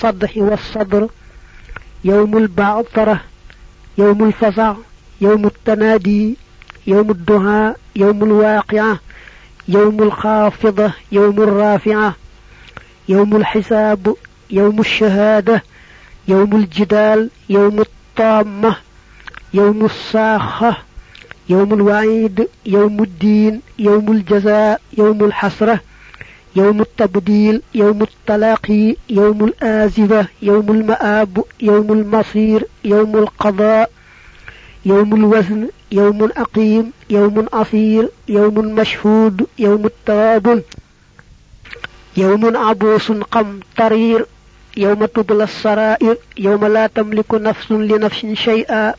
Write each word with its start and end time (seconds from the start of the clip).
الصدح 0.00 0.36
والصدر 0.36 1.08
يوم 2.04 2.36
البعثرة 2.36 3.20
يوم 3.98 4.24
الفزع 4.24 4.74
يوم 5.20 5.46
التنادي 5.46 6.36
يوم 6.86 7.10
الدعاء 7.10 7.76
يوم 7.96 8.24
الواقعة 8.24 8.98
يوم 9.68 10.02
الخافضة 10.02 10.92
يوم 11.12 11.42
الرافعة 11.42 12.16
يوم 13.08 13.36
الحساب 13.36 14.14
يوم 14.50 14.80
الشهادة 14.80 15.62
يوم 16.28 16.56
الجدال 16.56 17.30
يوم 17.50 17.80
الطامة 17.80 18.76
يوم 19.54 19.84
الصاخة 19.84 20.76
يوم 21.48 21.74
الوعيد 21.74 22.48
يوم 22.66 23.02
الدين 23.02 23.60
يوم 23.78 24.12
الجزاء 24.12 24.80
يوم 24.98 25.24
الحسرة. 25.24 25.80
يوم 26.56 26.80
التبديل 26.80 27.62
يوم 27.74 28.02
التلاقي 28.02 28.96
يوم 29.10 29.44
الآزفة 29.44 30.26
يوم 30.42 30.70
المآب 30.70 31.44
يوم 31.60 31.92
المصير 31.92 32.66
يوم 32.84 33.16
القضاء 33.16 33.90
يوم 34.84 35.14
الوزن 35.14 35.68
يوم 35.92 36.30
أقيم 36.36 36.92
يوم 37.10 37.38
أصير 37.38 38.08
يوم 38.28 38.54
مشهود 38.74 39.46
يوم 39.58 39.84
التواب 39.86 40.62
يوم 42.16 42.56
عبوس 42.56 43.12
قمطرير 43.12 44.26
يوم 44.76 45.04
تبلى 45.06 45.44
السرائر 45.44 46.16
يوم 46.38 46.64
لا 46.64 46.86
تملك 46.86 47.34
نفس 47.34 47.72
لنفس 47.72 48.26
شيئا 48.26 48.94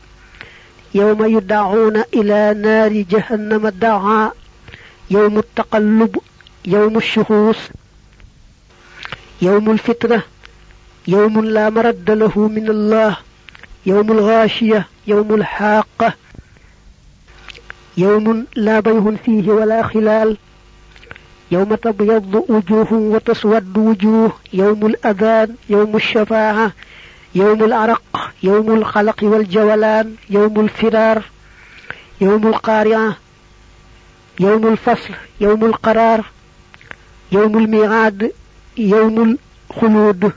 يوم 0.94 1.24
يدعون 1.24 2.02
إلى 2.14 2.54
نار 2.62 2.92
جهنم 3.10 3.68
دعا 3.68 4.30
يوم 5.10 5.38
التقلب 5.38 6.18
يوم 6.64 6.96
الشخوص 6.96 7.56
يوم 9.42 9.70
الفترة 9.70 10.22
يوم 11.08 11.44
لا 11.44 11.70
مرد 11.70 12.10
له 12.10 12.48
من 12.48 12.70
الله 12.70 13.16
يوم 13.86 14.12
الغاشية 14.12 14.86
يوم 15.06 15.34
الحاقة 15.34 16.14
يوم 17.96 18.46
لا 18.56 18.80
بيه 18.80 19.16
فيه 19.24 19.52
ولا 19.52 19.82
خلال 19.82 20.36
يوم 21.50 21.74
تبيض 21.74 22.44
وجوه 22.48 22.92
وتسود 22.92 23.78
وجوه 23.78 24.32
يوم 24.52 24.86
الأذان 24.86 25.56
يوم 25.68 25.96
الشفاعة 25.96 26.72
يوم 27.34 27.64
العرق 27.64 28.30
يوم 28.42 28.74
الخلق 28.74 29.24
والجولان 29.24 30.14
يوم 30.30 30.60
الفرار 30.60 31.22
يوم 32.20 32.46
القارعة 32.46 33.16
يوم 34.40 34.66
الفصل 34.66 35.14
يوم 35.40 35.64
القرار. 35.64 36.24
يوم 37.32 37.58
الميعاد 37.58 38.32
يوم 38.76 39.36
الخلود. 39.70 40.32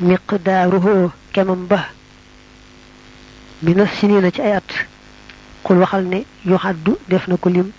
مقداره 0.00 1.10
كم 1.32 1.66
به؟ 1.66 1.84
من 3.62 3.80
السنين 3.80 4.32
تأيات 4.32 4.72
كل 5.64 5.74
وخلنا 5.74 6.22
يحد 6.46 6.94
دفن 7.08 7.38
يوم 7.46 7.72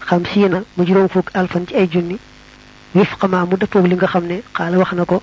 خمسين 0.00 0.62
مجرم 0.78 1.06
فوق 1.06 1.30
ألفا 1.36 1.64
تأي 1.68 1.86
جني. 1.86 2.16
وفق 2.94 3.24
ما 3.24 3.44
مدفع 3.44 3.80
لنغا 3.80 4.06
خمنا 4.06 4.40
قال 4.54 4.76
وخناكو 4.76 5.20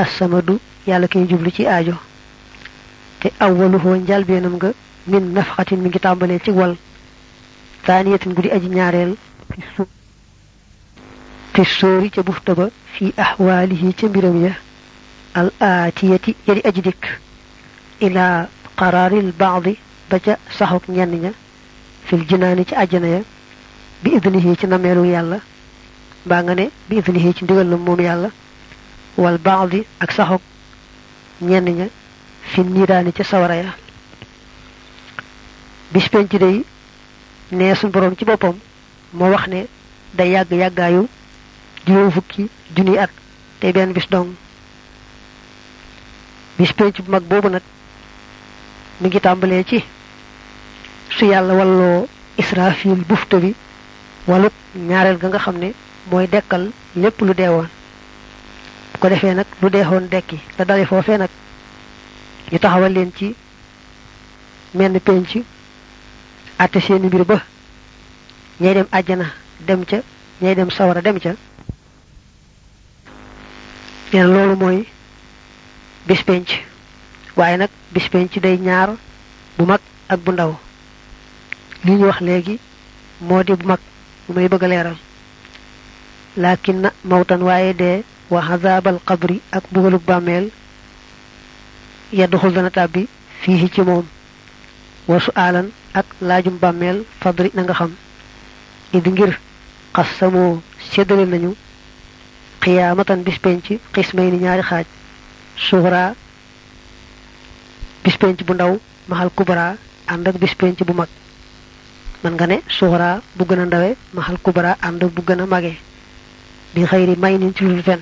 السمد 0.00 0.58
يالك 0.86 1.16
يجبلي 1.16 1.50
تي 1.50 1.68
آجو. 1.68 1.94
تي 3.20 3.30
أول 3.42 3.74
هو 3.74 3.94
انجال 3.94 4.24
بينامغ 4.24 4.70
من 5.06 5.34
نفقة 5.34 5.76
من 5.76 5.90
كتاب 5.90 6.18
بلي 6.18 6.38
تي 6.38 6.50
وال. 6.50 6.76
ثانية 7.86 8.20
نقولي 8.26 8.54
أجي 8.54 8.68
نياريل 8.68 9.14
في 9.50 9.58
السوق 9.58 9.88
sóori 11.60 12.10
ca 12.10 12.22
bufta 12.22 12.54
ba 12.54 12.68
fi 12.94 13.12
ahwaalihi 13.16 13.94
ca 13.94 14.06
mbiram 14.08 14.44
ya 14.44 14.52
al 15.34 15.50
aatiyati 15.60 16.34
yadi 16.46 16.60
aji 16.64 16.80
dikk 16.82 17.04
ila 18.00 18.48
qaraaril 18.76 19.32
baadi 19.32 19.76
ba 20.10 20.18
ca 20.20 20.38
saxuk 20.58 20.88
ñenn 20.88 21.14
ña 21.22 21.32
fil 22.04 22.24
jinaani 22.28 22.64
ci 22.66 22.74
àjjana 22.74 23.06
ya 23.06 23.20
bi 24.02 24.10
idnihi 24.16 24.56
ci 24.58 24.66
nameelu 24.66 25.04
yàlla 25.04 25.38
mbaa 26.26 26.42
nga 26.42 26.54
ne 26.54 26.70
bi 26.88 26.96
idnihi 26.98 27.34
ci 27.34 27.44
ndigal 27.44 27.68
la 27.68 27.76
moom 27.76 28.00
yàlla 28.00 28.30
wal 29.16 29.38
baadi 29.38 29.84
ak 30.00 30.10
saxuk 30.12 30.40
ñenn 31.40 31.68
ña 31.78 31.86
fi 32.42 32.60
niiraani 32.62 33.12
ca 33.12 33.24
sawara 33.24 33.54
ya 33.56 33.74
bis 35.92 36.08
penc 36.08 36.30
day 36.38 36.64
nee 37.52 37.74
suñ 37.74 37.90
borom 37.90 38.14
ci 38.16 38.24
boppam 38.24 38.54
moo 39.12 39.30
wax 39.30 39.46
ne 39.48 39.66
day 40.14 40.30
yàgg 40.30 40.52
yàggaayu 40.52 41.08
juróom 41.86 42.10
fukki 42.10 42.48
junni 42.76 42.98
at 42.98 43.10
te 43.60 43.72
benn 43.72 43.92
bis 43.92 44.06
dong. 44.10 44.34
Bis 46.58 46.72
penc 46.72 47.00
bu 47.02 47.10
mag 47.10 47.22
boobu 47.22 47.48
nag 47.48 47.62
mi 49.00 49.08
ngi 49.08 49.20
tàmbalee 49.20 49.64
ci 49.64 49.82
su 51.10 51.24
yàlla 51.26 51.54
walloo 51.54 52.06
israfil 52.38 52.94
bufta 53.08 53.36
bi 53.38 53.54
walut 54.26 54.52
ñaareel 54.76 55.18
ga 55.18 55.28
nga 55.28 55.38
xam 55.38 55.56
ne 55.58 55.72
mooy 56.10 56.26
dekkal 56.28 56.70
lépp 56.96 57.20
lu 57.20 57.34
deewoon. 57.34 57.68
Bu 58.92 58.98
ko 58.98 59.08
defee 59.08 59.34
nag 59.34 59.46
lu 59.60 59.68
deexoon 59.70 60.08
dekki 60.10 60.38
la 60.58 60.64
dale 60.64 60.86
foofee 60.86 61.18
nag 61.18 61.30
ñu 62.52 62.58
taxawal 62.58 62.92
leen 62.92 63.10
ci 63.16 63.34
menn 64.74 65.00
penc 65.00 65.42
àtte 66.58 66.80
seeni 66.80 67.06
mbir 67.06 67.24
ba 67.24 67.42
ñay 68.60 68.74
dem 68.74 68.86
àjjana 68.92 69.26
dem 69.66 69.84
ca 69.84 69.96
ñay 70.40 70.54
dem 70.54 70.70
sawara 70.70 71.00
dem 71.00 71.18
ca 71.18 71.32
nee 74.12 74.22
loolu 74.24 74.56
mooy 74.56 74.78
bis 76.06 76.22
penc. 76.24 76.48
Waaye 77.36 77.56
nag 77.56 77.70
bis 77.92 78.08
penc 78.08 78.32
day 78.42 78.56
ñaar 78.58 78.90
bu 79.58 79.64
mag 79.66 79.80
ak 80.08 80.20
bu 80.24 80.32
ndaw. 80.32 80.52
Li 81.84 81.92
ñu 81.92 82.06
wax 82.06 82.20
léegi 82.20 82.58
moo 83.20 83.42
di 83.42 83.52
bu 83.54 83.66
mag 83.66 83.78
bu 84.26 84.32
may 84.34 84.48
bëgg 84.48 84.64
a 84.64 84.68
leeral. 84.68 84.96
Laakin 86.36 86.80
na 86.80 86.90
mawtan 87.04 87.42
waaye 87.42 87.74
dee 87.74 88.04
wa 88.30 88.40
xazaabal 88.42 88.98
qabri 89.04 89.40
ak 89.52 89.64
bugalug 89.72 90.02
bàmmeel 90.04 90.50
yadduxul 92.12 92.52
dana 92.52 92.70
tàbbi 92.70 93.08
fii 93.40 93.70
ci 93.74 93.80
moom. 93.82 94.06
Wa 95.08 95.18
su'aalan 95.20 95.70
ak 95.94 96.06
laajum 96.20 96.58
bàmmeel 96.58 97.04
fadri 97.20 97.50
na 97.54 97.62
nga 97.62 97.74
xam. 97.74 97.92
Idi 98.92 99.10
ngir 99.10 99.38
xassamoo 99.94 100.60
séddale 100.92 101.24
nañu 101.26 101.54
xiyaamatan 102.62 103.22
bis 103.26 103.38
penc 103.38 103.64
xismay 103.94 104.30
ni 104.30 104.38
ñaari 104.38 104.62
xaaj. 104.62 104.86
Suxra 105.56 106.14
bis 108.04 108.16
penc 108.16 108.42
bu 108.46 108.54
ndaw 108.54 108.78
maxal 109.08 109.30
kubra 109.36 109.76
ànd 110.06 110.26
ak 110.28 110.36
bis 110.38 110.54
penc 110.54 110.78
bu 110.86 110.92
mag. 110.92 111.08
Man 112.22 112.34
nga 112.34 112.46
ne 112.46 112.56
suxra 112.68 113.20
bu 113.36 113.44
gën 113.44 113.60
a 113.60 113.64
ndawe 113.66 113.96
maxal 114.14 114.38
kubra 114.44 114.76
ànd 114.80 115.02
bu 115.14 115.22
gën 115.26 115.40
a 115.40 115.46
mage. 115.46 115.74
Bi 116.74 116.84
xëyri 116.86 117.16
may 117.18 117.38
nin 117.38 117.54
ci 117.54 117.64
lul 117.64 117.82
fen. 117.82 118.00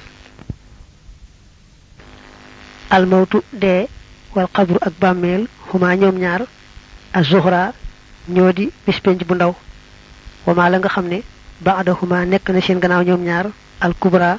Almawtu 2.91 3.43
dee 3.53 3.89
wal 4.35 4.49
xabru 4.55 4.79
ak 4.81 4.93
bàmmeel 5.01 5.47
xuma 5.71 5.95
ñoom 5.97 6.19
ñaar. 6.19 6.43
Ak 7.13 7.25
zuxra 7.25 7.73
ñoo 8.29 8.53
di 8.53 8.71
bis 8.87 9.01
penc 9.01 9.25
bu 9.25 9.35
ndaw. 9.35 9.55
Wama 10.47 10.69
la 10.71 10.79
nga 10.79 10.89
xam 10.89 11.07
ne 11.09 11.23
baadahuma 11.61 12.25
nekk 12.25 12.49
na 12.51 12.61
seen 12.61 12.79
gannaaw 12.81 13.03
ñoom 13.03 13.23
ñaar. 13.25 13.47
Al 13.81 13.95
kubra 13.99 14.39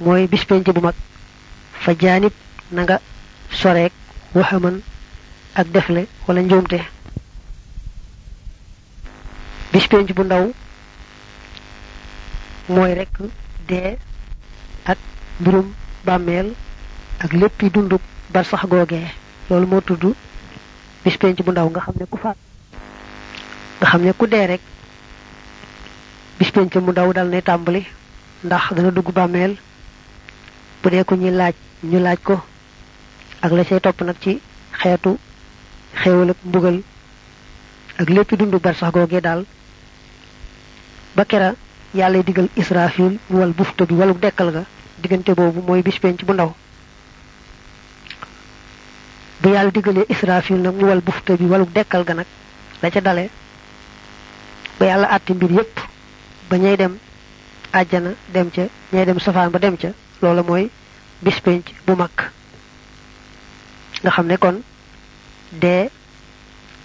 mooy 0.00 0.26
bis 0.26 0.44
penc 0.44 0.66
bu 0.74 0.80
mag. 0.80 0.94
Fa 1.82 1.92
jaanib 2.00 2.32
na 2.70 2.82
nga 2.82 2.96
soreek 3.50 3.92
waxaman 4.34 4.80
ak 5.54 5.66
defle 5.74 6.06
wala 6.26 6.40
njuumte. 6.42 6.78
Bis 9.72 9.86
penc 9.88 10.12
bu 10.16 10.22
ndaw 10.24 10.44
mooy 12.68 12.94
rek 12.94 13.12
dee 13.68 13.96
ak 14.84 14.98
mbirum 15.40 15.74
bàmmeel 16.04 16.48
ak 17.24 17.32
léppi 17.32 17.70
dundub 17.70 18.00
bar 18.32 18.44
sax 18.44 18.62
googee. 18.68 19.06
Loolu 19.50 19.66
moo 19.66 19.80
tudd 19.80 20.14
bis 21.04 21.16
bu 21.44 21.50
ndaw 21.52 21.68
nga 21.70 21.80
xam 21.80 21.94
ne 22.00 22.06
ku 22.10 22.18
faat 22.18 22.36
nga 23.80 23.86
xam 23.90 24.02
ne 24.04 24.12
ku 24.12 24.26
dee 24.26 24.46
rek 24.46 24.60
bis 26.38 26.50
mu 26.80 26.90
ndaw 26.92 27.12
dal 27.12 27.28
ne 27.28 27.40
tàmbali 27.42 27.82
ndax 28.44 28.72
dana 28.74 28.90
dugg 28.90 29.10
bàmmeel 29.14 29.56
bu 30.82 30.90
dee 30.90 31.04
ko 31.04 31.14
ñuy 31.16 31.30
laaj 31.30 31.54
ñu 31.82 31.98
laaj 32.00 32.18
ko. 32.22 32.40
Ak 33.42 33.52
la 33.52 33.64
cay 33.64 33.80
topp 33.80 34.00
nag 34.02 34.16
ci 34.20 34.40
xeetu 34.80 35.18
xéewal 36.02 36.30
ak 36.30 36.36
mbugal. 36.44 36.82
Ak 37.98 38.08
lépp 38.08 38.34
dundu 38.38 38.58
bar 38.60 38.74
sax 38.76 38.92
googee 38.92 39.20
daal. 39.20 39.44
Ba 41.16 41.24
kera 41.24 41.54
yàlla 41.94 42.22
digal 42.22 42.48
israfil 42.56 43.18
wal 43.30 43.52
bufta 43.52 43.84
bi 43.86 43.94
walu 43.94 44.14
dekkal 44.20 44.50
ga. 44.52 44.64
Diggante 45.02 45.34
boobu 45.34 45.60
mooy 45.66 45.82
bis 45.82 45.98
penc 45.98 46.24
bu 46.24 46.32
ndaw. 46.32 46.54
Bu 49.42 49.48
yàlla 49.54 49.70
digalee 49.70 50.04
israfil 50.08 50.56
nag 50.60 50.74
mu 50.74 50.86
wal 50.86 51.00
bufta 51.00 51.36
bi 51.36 51.44
walu 51.44 51.66
dekkal 51.74 52.04
ga 52.04 52.14
nag 52.14 52.26
la 52.82 52.90
ca 52.90 53.00
dale 53.00 53.30
ba 54.78 54.86
yàlla 54.86 55.06
àtti 55.14 55.32
mbir 55.34 55.50
yépp. 55.50 55.78
Ba 56.50 56.56
ñay 56.56 56.76
dem 56.76 56.98
àjjana 57.72 58.10
dem 58.32 58.50
ca 58.50 58.62
ñay 58.92 59.04
dem 59.06 59.18
safaan 59.20 59.50
ba 59.50 59.58
dem 59.58 59.76
ca 59.76 59.88
loola 60.22 60.42
mooy 60.42 60.70
bis 61.22 61.40
penc 61.40 61.64
bu 61.86 61.94
mag. 61.96 62.10
nga 64.02 64.10
xam 64.10 64.26
ne 64.26 64.36
kon 64.36 64.56
dee 65.52 65.88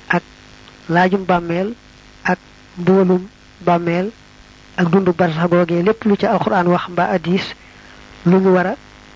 ak 0.10 0.24
laajum 0.90 1.24
bàmmeel 1.26 1.74
ak 2.24 2.40
mbugalum 2.78 3.28
bàmmeel 3.66 4.12
ak 4.78 4.88
dundu 4.92 5.12
barsax 5.14 5.50
googee 5.50 5.84
lépp 5.84 6.04
lu 6.06 6.16
ci 6.18 6.26
alquran 6.26 6.68
wax 6.68 6.88
mbaa 6.90 7.12
hadis 7.14 7.46
lu 8.26 8.40
ñu 8.40 8.50
war 8.54 8.68
a 8.68 8.76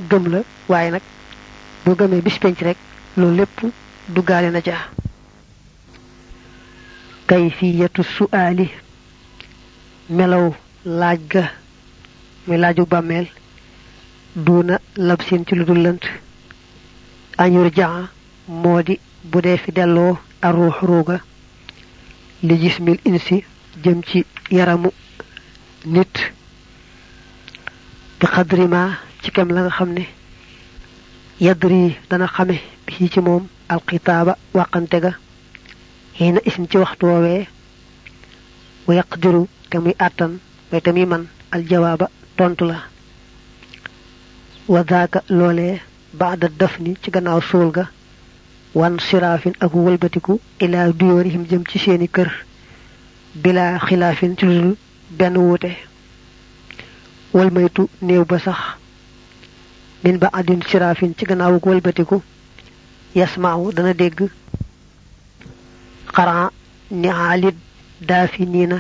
gëm 0.10 0.28
la. 0.32 0.40
waaye 0.70 0.92
nag 0.92 1.02
boo 1.86 1.96
gëmee 1.96 2.22
bis 2.22 2.38
penc 2.40 2.60
rek 2.62 2.78
loolu 3.18 3.36
lépp 3.38 3.58
duggaale 4.10 4.52
na 4.52 4.62
ca. 4.62 4.78
kayfiyatu 7.28 8.04
su'aali 8.04 8.70
melaw 10.10 10.54
laaj 10.86 11.20
ga 11.32 11.44
muy 12.48 12.58
laaju 12.58 12.86
duuna 14.36 14.80
labsin 14.96 15.44
ci 15.46 15.56
lu 15.56 15.64
dul 15.66 15.82
lënt 15.82 16.04
añur 17.38 17.70
jaa 17.76 18.10
moo 18.48 18.82
di 18.84 19.00
bu 19.24 19.42
dee 19.42 19.58
fi 19.58 19.72
delloo 19.72 20.18
aruux 20.42 20.76
ruuga 20.82 21.20
li 22.44 22.56
jismil 22.62 23.00
insi 23.06 23.44
jëm 23.84 24.02
ci 24.04 24.26
yaramu 24.52 24.90
nit 25.86 26.16
bi 28.20 28.26
xadrima 28.26 28.98
ci 29.22 29.32
kem 29.32 29.50
la 29.52 29.62
nga 29.62 29.70
xam 29.78 29.90
ne 29.94 30.06
yadri 31.40 31.96
dana 32.10 32.28
xame 32.28 32.58
bi 32.86 33.10
ci 33.10 33.20
moom 33.20 33.48
alxitaaba 33.70 34.38
wàqante 34.54 34.98
ga 35.04 35.12
xiina 36.16 36.40
isin 36.46 36.68
ci 36.70 36.78
waxtu 36.78 37.06
woowee 37.06 37.48
wa 38.88 38.94
yaqdiru 38.96 39.48
te 39.70 39.78
muy 39.80 39.96
àttan 40.00 40.40
way 40.72 40.82
te 40.82 40.92
muy 40.92 41.06
man 41.06 41.26
aljawaaba 41.52 42.10
tontu 42.38 42.66
la 42.66 42.78
ak 49.60 49.74
wëlbatiku 49.74 50.40
ilaa 50.60 50.92
duyoorihim 50.92 51.46
jëm 51.50 51.64
ci 51.70 51.80
seeni 51.80 52.08
kër 52.08 52.30
bila 53.36 53.80
xilaafin 53.80 54.36
ci 54.38 54.46
ludul 54.46 54.76
benn 55.18 55.38
wuute 55.38 55.72
wal 57.34 57.50
maytu 57.52 57.88
néew 58.02 58.26
ba 58.26 58.40
sax 58.40 58.60
min 60.04 60.18
ba 60.18 60.30
adin 60.34 60.62
siraafin 60.70 61.14
ci 61.18 61.26
gannaawuk 61.26 61.66
wëlbatiku 61.66 62.22
yasmaaw 63.16 63.72
dana 63.74 63.94
dégg 63.94 64.30
xaran 66.16 66.50
ni 66.92 67.08
aalit 67.10 67.56
daafi 68.02 68.46
nii 68.46 68.68
na 68.68 68.80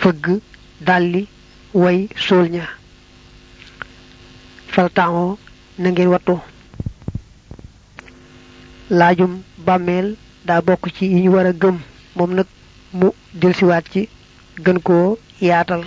fëgg 0.00 0.40
dalli 0.80 1.26
way 1.74 2.08
suul 2.16 2.48
ña 2.50 2.77
faltaxoo 4.78 5.30
na 5.82 5.88
ngeen 5.90 6.10
wattu 6.14 6.34
laajum 8.98 9.32
bàmmeel 9.66 10.08
daa 10.48 10.60
bokk 10.66 10.84
ci 10.96 11.04
yi 11.12 11.18
ñu 11.24 11.30
war 11.36 11.46
a 11.50 11.52
gëm 11.62 11.76
moom 12.16 12.30
nag 12.38 12.48
mu 12.98 13.08
delsiwaat 13.40 13.84
ci 13.92 14.00
gën 14.64 14.78
koo 14.86 15.18
yaatal. 15.48 15.82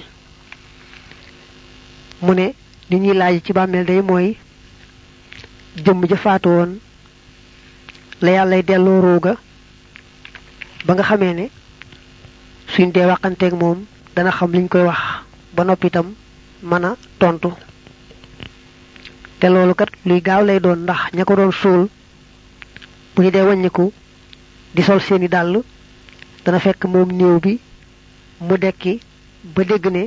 Mu 2.23 2.31
ne 2.39 2.45
li 2.89 2.95
ñuy 3.03 3.15
laaj 3.19 3.35
ci 3.45 3.51
bàmmeel 3.57 3.85
day 3.89 4.01
mooy 4.09 4.27
jëmm 5.83 6.01
ja 6.09 6.17
faatu 6.23 6.49
woon 6.57 6.71
la 8.23 8.29
yàllay 8.35 8.61
delloo 8.69 9.01
rooga 9.05 9.33
ba 10.85 10.91
nga 10.93 11.03
xamee 11.09 11.33
ne 11.39 11.45
suñ 12.73 12.89
dee 12.95 13.09
waxanteeg 13.11 13.53
moom 13.61 13.79
dana 14.15 14.31
xam 14.37 14.51
liñ 14.55 14.67
koy 14.71 14.83
wax 14.89 15.01
ba 15.55 15.61
tontu 17.21 17.51
te 19.41 19.47
loolu 19.49 19.73
kat 19.73 19.89
luy 20.05 20.21
gaaw 20.27 20.43
lay 20.45 20.59
doon 20.59 20.79
ndax 20.85 21.01
ña 21.17 21.23
ko 21.25 21.33
doon 21.35 21.51
suul 21.61 21.83
bu 23.15 23.21
ñu 23.23 23.31
dee 23.31 23.41
wàññiku 23.47 23.91
di 24.75 24.81
sol 24.83 25.01
seeni 25.01 25.27
dàll 25.27 25.61
dana 26.45 26.59
fekk 26.59 26.85
moom 26.85 27.09
néew 27.11 27.39
bi 27.39 27.59
mu 28.47 28.55
dekki 28.57 28.99
ba 29.53 29.63
dégg 29.63 29.85
ne 29.91 30.03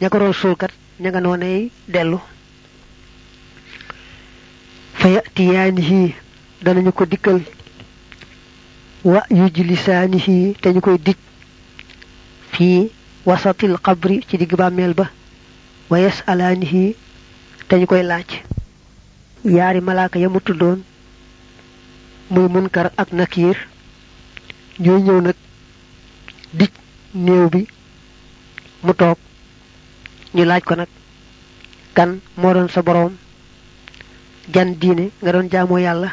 ña 0.00 0.08
ko 0.08 0.18
doon 0.18 0.32
suul 0.32 0.56
kat 0.56 0.70
ña 1.00 1.10
nga 1.10 1.20
noonee 1.20 1.70
dellu. 1.88 2.18
Fa 5.00 5.08
yatiyaanihi 5.08 6.14
danañu 6.62 6.92
ko 6.92 7.04
dikkal. 7.06 7.40
Wa 9.04 9.20
yujlisaanihi 9.30 10.54
te 10.60 10.68
ñu 10.72 10.80
koy 10.80 10.98
dij 10.98 11.16
fii 12.52 12.90
wasatil 13.26 13.74
qabri 13.82 14.20
ci 14.28 14.36
digg 14.38 14.54
bàmmeel 14.56 14.94
ba 14.94 15.10
te 17.70 17.76
ñu 17.78 17.86
koy 17.86 18.02
laaj. 18.02 18.26
Yaari 19.44 19.80
malaaka 19.80 20.18
ya 20.18 20.28
mu 20.28 20.40
tuddoon 20.40 20.82
muy 22.30 22.48
munkar 22.48 22.86
ak 22.96 23.08
nakiir 23.12 23.56
ñooy 24.84 25.02
ñëw 25.02 25.20
nag 25.20 25.36
dij 26.58 26.70
néew 27.14 27.48
bi 27.52 27.66
mu 28.84 28.92
toog. 28.94 29.18
Ñu 30.34 30.44
laaj 30.44 30.62
ko 30.64 30.74
nag 30.74 30.88
kan 31.94 32.10
moo 32.36 32.52
doon 32.54 32.68
sa 32.68 32.82
boroom? 32.82 33.14
Jan 34.52 34.74
diine 34.80 35.10
nga 35.22 35.32
doon 35.32 35.48
jaamoo 35.52 35.78
yàlla? 35.78 36.10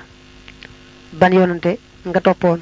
Ban 1.19 1.33
yonante 1.33 1.79
nga 2.05 2.19
toppoon? 2.21 2.61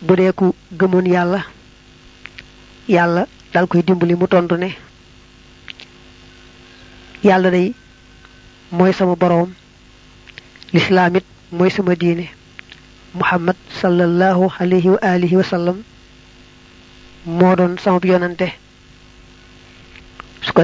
Bu 0.00 0.14
dee 0.16 0.32
ku 0.32 0.54
gëmoon 0.78 1.06
yàlla 1.06 1.40
yàlla 2.88 3.26
dal 3.52 3.66
koy 3.66 3.82
dimbali 3.82 4.14
mu 4.14 4.26
tontu 4.28 4.54
ne 4.56 4.68
yàlla 7.26 7.50
day 7.50 7.74
mooy 8.70 8.92
sama 8.92 9.14
boroom 9.16 9.50
lislaam 10.72 11.16
it 11.16 11.24
mooy 11.52 11.70
sama 11.70 11.94
diine. 12.00 12.26
Muhammad 13.14 13.56
sallallahu 13.80 14.44
alayhi 14.60 14.88
wa 14.94 14.98
alihi 15.02 15.36
wa 15.36 15.42
sallam 15.52 15.76
moo 17.26 17.56
doon 17.56 17.78
sama 17.78 17.98
yonante. 18.04 18.48
Su 20.42 20.52
ko 20.52 20.62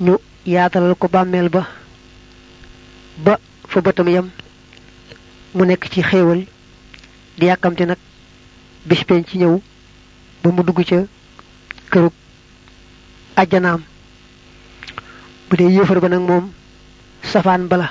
ñu 0.00 0.14
yaatalal 0.46 0.94
ko 0.94 1.08
bàmmeel 1.08 1.48
ba 1.48 1.62
ba 3.24 3.38
fa 3.68 3.80
bëtam 3.80 4.08
yam 4.08 4.30
mu 5.54 5.64
nekk 5.66 5.84
ci 5.92 6.02
xéewal 6.02 6.40
di 7.38 7.46
yàkkamti 7.46 7.84
nag 7.86 7.98
bis 8.88 9.02
ci 9.28 9.38
ñëw 9.38 9.60
ba 10.42 10.50
mu 10.50 10.62
dugg 10.62 10.80
ca 10.88 10.98
bu 15.52 15.58
dee 15.58 15.68
yéefar 15.76 16.00
ba 16.02 16.08
nag 16.08 16.20
moom 16.20 16.44
safaan 17.22 17.68
bala. 17.70 17.90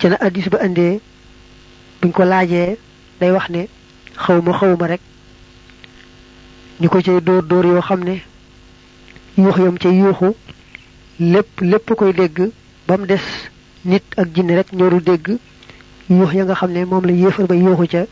Ca 0.00 0.08
na 0.08 0.16
addis 0.20 0.48
ba 0.50 0.58
indee 0.66 1.00
buñ 2.02 2.10
ko 2.12 2.24
laajee 2.24 2.78
day 3.20 3.30
wax 3.30 3.48
ne 3.50 3.68
xawma 4.18 4.52
xawma 4.58 4.86
rek. 4.88 5.00
Ñu 6.80 6.88
ko 6.88 6.98
cay 7.00 7.20
dóor 7.20 7.42
dóor 7.46 7.64
yoo 7.66 7.80
xam 7.82 8.02
ne 8.04 8.16
yuux 9.38 9.56
yam 9.58 9.78
ca 9.78 9.88
yuuxu 9.88 10.34
koy 11.96 12.12
dégg 12.12 12.50
ba 12.88 12.96
mu 12.98 13.06
des 13.06 13.22
nit 13.84 14.02
ak 14.16 14.28
jinne 14.34 14.56
rek 14.56 14.72
ñooru 14.72 15.00
dégg 15.00 15.38
yuux 16.10 16.32
ya 16.34 16.44
nga 16.44 16.54
xam 16.54 16.72
ne 16.72 16.84
moom 16.84 17.04
la 17.06 17.12
yéefar 17.12 17.46
ba 17.46 17.54
yuuxu 17.54 17.86
ca 17.86 18.02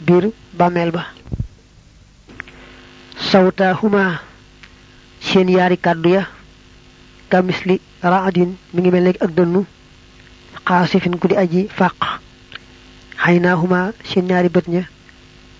biir 0.00 0.30
bàmmeel 0.54 0.90
ba 0.92 1.04
sawtaahuma 3.30 4.20
seen 5.20 5.48
yaari 5.48 5.76
kàddu 5.76 6.08
ya 6.08 6.26
kamisli 7.30 7.80
raadin 8.02 8.50
mi 8.72 8.80
ngi 8.80 8.90
mel 8.90 9.04
ak 9.24 9.30
dënnu 9.36 9.60
xaasifin 10.66 11.18
ku 11.20 11.26
aji 11.42 11.68
fàq 11.78 11.98
xaynaahuma 13.22 13.80
seen 14.08 14.26
ñaari 14.28 14.48
bët 14.54 14.66
ña 14.74 14.82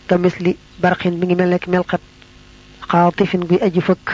kamisli 0.09 0.52
barxin 0.83 1.14
mi 1.18 1.26
ngi 1.26 1.35
mel 1.38 1.50
ne 1.52 1.59
melxat 1.73 2.00
xaatifin 2.90 3.44
guy 3.49 3.59
aji 3.66 3.80
fëkk. 3.80 4.06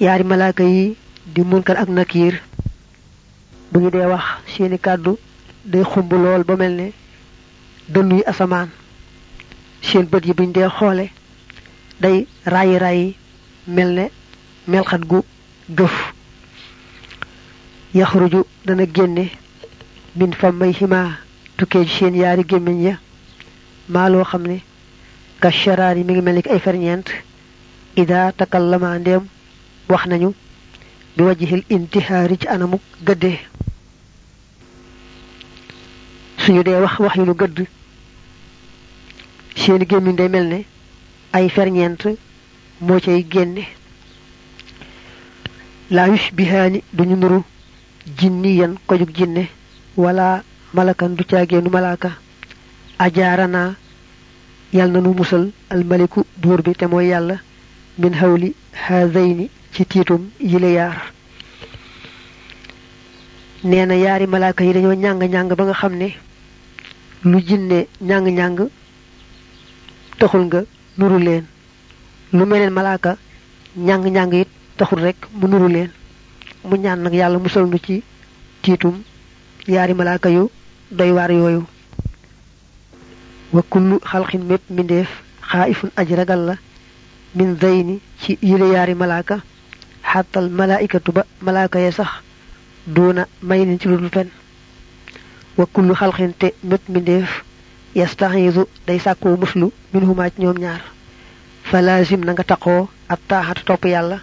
Yaari 0.00 0.24
malaaka 0.24 0.62
yi 0.64 0.96
di 1.34 1.42
munkar 1.42 1.76
ak 1.76 1.88
nakiir 1.88 2.34
bu 3.70 3.80
ñu 3.80 3.90
dee 3.90 4.06
wax 4.12 4.24
seeni 4.52 4.78
kàddu 4.78 5.12
day 5.64 5.84
xumb 5.90 6.12
lool 6.12 6.42
ba 6.44 6.54
mel 6.56 6.72
ne 6.80 6.86
yi 8.16 8.22
asamaan. 8.30 8.68
Seen 9.82 10.06
bët 10.10 10.24
yi 10.26 10.32
buñ 10.38 10.50
dee 10.52 10.68
xoole 10.76 11.06
day 12.00 12.26
mel 13.66 13.90
ne 13.94 14.04
melxat 14.66 15.02
gu 15.10 15.20
gëf 15.78 15.96
yaxruju 17.94 18.44
dana 18.64 18.84
génne 18.94 19.30
min 20.16 20.32
fa 20.32 20.50
may 20.52 20.72
xima 20.72 21.18
tukkee 21.56 21.84
ci 21.86 21.90
seen 21.96 22.14
yaari 22.14 22.42
gémmiñ 22.48 22.82
ya 22.82 22.98
maa 23.88 24.08
loo 24.08 24.24
xam 24.24 24.42
ne 24.46 24.60
ka 25.40 25.50
sharaar 25.50 25.96
yi 25.96 26.04
mi 26.04 26.12
ngi 26.12 26.22
mel 26.22 26.42
ay 26.50 26.58
ferñeent 26.60 27.06
ida 27.96 28.32
takallama 28.32 28.98
ndéem 28.98 29.24
wax 29.88 30.06
nañu 30.06 30.32
bi 31.16 31.22
wajihil 31.24 31.62
intihaari 31.70 32.36
ci 32.40 32.48
anamu 32.48 32.78
gëddee 33.06 33.38
suñu 36.38 36.62
dee 36.64 36.80
wax 36.84 36.98
wax 36.98 37.14
yu 37.16 37.24
lu 37.24 37.34
gëdd 37.34 37.66
seeni 39.56 39.86
gémmiñ 39.86 40.16
day 40.16 40.28
mel 40.28 40.46
ne 40.48 40.64
ay 41.32 41.48
ferñeent 41.48 42.02
moo 42.80 43.00
cay 43.00 43.24
génne 43.30 43.64
la 45.90 46.06
yushbihani 46.08 46.82
duñu 46.92 47.16
nuru 47.16 47.42
jinniyan 48.18 48.74
ko 48.86 48.96
jug 48.98 49.10
jinne 49.14 49.48
wala 49.96 50.42
malakan 50.74 51.14
du 51.16 51.24
ciageenu 51.24 51.70
malaka 51.70 52.10
ajarana 52.98 53.74
yal 54.72 54.90
nu 54.90 55.12
musal 55.14 55.50
al 55.70 55.84
maliku 55.84 56.24
buur 56.42 56.62
bi 56.62 56.72
te 56.74 56.86
mooy 56.86 57.06
yàlla 57.08 57.36
min 57.98 58.12
hawli 58.14 58.54
haadayni 58.72 59.48
ci 59.72 59.84
tiitum 59.86 60.28
yile 60.40 60.72
yaar 60.72 61.12
nee 63.64 63.86
na 63.86 63.94
yaari 63.94 64.26
malaaka 64.26 64.64
yi 64.64 64.72
dañoo 64.72 64.94
ñàng 64.94 65.22
ñàng 65.32 65.54
ba 65.56 65.64
nga 65.64 65.74
xam 65.74 65.94
ne 65.96 66.08
lu 67.24 67.38
jinne 67.40 67.86
ñàng 68.00 68.26
ñàng 68.38 68.68
taxul 70.18 70.44
nga 70.46 70.60
nuru 70.98 71.18
leen 71.18 71.44
lu 72.32 72.44
meneen 72.46 72.70
malaaka 72.72 73.16
ñàng 73.76 74.04
ñàng 74.10 74.32
it 74.34 74.48
taxul 74.76 75.00
rek 75.02 75.16
mu 75.38 75.46
nuru 75.48 75.68
leen. 75.68 75.90
Mu 76.64 76.76
ñaan 76.76 77.00
nag 77.02 77.12
yàlla 77.14 77.38
musal 77.38 77.66
nu 77.66 77.78
ci 77.78 78.02
tiitum 78.62 79.02
yaari 79.66 79.94
malaaka 79.94 80.28
yu 80.30 80.50
doy 80.90 81.10
waar 81.12 81.30
yooyu. 81.30 81.62
Wa 83.52 83.62
kullu 83.70 83.98
xalqin 84.10 84.42
mépp 84.48 84.62
mindeef 84.70 85.08
xaaifun 85.50 85.90
ragal 85.96 86.40
la 86.48 86.54
min 87.34 87.56
zayni 87.60 88.00
ci 88.20 88.38
yile 88.42 88.66
yaari 88.74 88.94
malaaka. 88.94 89.36
Xàttal 90.12 90.48
malaikatu 90.50 91.12
ba 91.12 91.22
malaaka 91.42 91.78
ya 91.80 91.90
sax 91.92 92.08
duna 92.86 93.26
may 93.42 93.64
leen 93.64 93.78
ci 93.80 93.88
ludul 93.88 94.10
fen. 94.10 94.28
Wa 95.56 95.66
kullu 95.72 95.94
te 96.38 96.52
mépp 96.64 96.88
mindeef 96.88 97.42
yastaxiisu 97.94 98.62
day 98.86 98.98
sàkkoo 98.98 99.36
muslu 99.36 99.72
min 99.92 100.04
huma 100.04 100.30
ci 100.30 100.42
ñoom 100.42 100.58
ñaar. 100.58 100.80
Fa 101.64 101.80
lazim 101.82 102.20
na 102.24 102.32
nga 102.32 102.44
taqoo 102.44 102.88
ab 103.08 103.18
taaxatu 103.28 103.64
topp 103.64 103.84
yàlla 103.86 104.18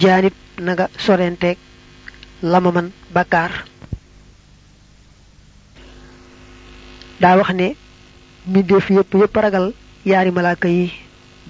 jaanib 0.00 0.32
na 0.58 0.72
nga 0.74 0.86
sorenteeg 0.98 1.58
lama 2.42 2.70
man 2.72 2.88
bakkaar 3.14 3.52
daa 7.20 7.36
wax 7.38 7.50
ne 7.54 7.68
mbindeef 8.46 8.90
yépp 8.90 9.14
yépp 9.14 9.36
ragal 9.36 9.72
yaari 10.04 10.30
malaaka 10.30 10.68
yi. 10.68 10.92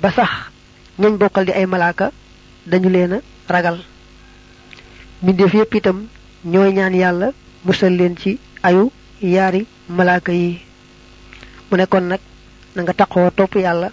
Ba 0.03 0.11
sax 0.13 0.31
ñañ 0.99 1.13
bokkal 1.19 1.45
di 1.47 1.53
ay 1.53 1.67
malaaka 1.67 2.13
dañu 2.67 2.89
leen 2.89 3.13
a 3.13 3.21
ragal. 3.49 3.79
Mbindeef 5.23 5.53
yépp 5.55 5.75
itam 5.75 6.07
ñooy 6.45 6.73
ñaan 6.73 6.95
yàlla 6.95 7.29
musal 7.65 7.93
leen 7.97 8.17
ci 8.17 8.39
ayu 8.63 8.91
yaari 9.23 9.67
malaaka 9.89 10.33
yi. 10.33 10.61
Mu 11.71 11.77
ne 11.77 11.87
kon 11.87 12.01
nag 12.09 12.21
na 12.75 12.83
nga 12.83 12.93
taxoo 12.95 13.31
topp 13.31 13.55
yàlla 13.57 13.91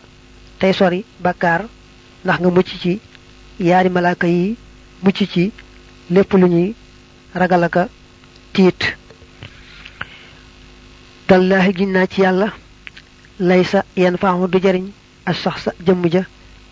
tey 0.59 0.73
sori 0.73 1.05
bakkaar 1.19 1.62
ndax 2.23 2.39
nga 2.39 2.50
mucc 2.50 2.67
ci 2.81 3.00
yaari 3.67 3.89
malaaka 3.89 4.27
yi 4.27 4.58
mucc 5.03 5.17
ci 5.34 5.51
lépp 6.13 6.32
lu 6.34 6.48
ñuy 6.48 6.75
ragal 7.34 7.63
aka 7.63 7.88
tiit. 8.53 8.82
Tallahi 11.27 11.72
ginnaa 11.77 12.08
ci 12.08 12.22
yàlla 12.22 12.48
laysa 13.39 13.79
yan 13.96 14.17
faamu 14.22 14.48
du 14.48 14.60
jariñ 14.62 14.86
as 15.25 15.38
sax 15.43 15.58
sa 15.63 15.72
jëmm 15.86 16.03
ja 16.13 16.24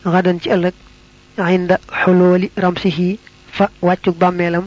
xadan 0.04 0.40
ci 0.42 0.50
ëllëg 0.50 0.74
inda 1.56 1.76
xulooli 2.04 2.52
ramsihi 2.58 3.20
fa 3.56 3.70
wàccuk 3.82 4.18
bàmmeelam 4.18 4.66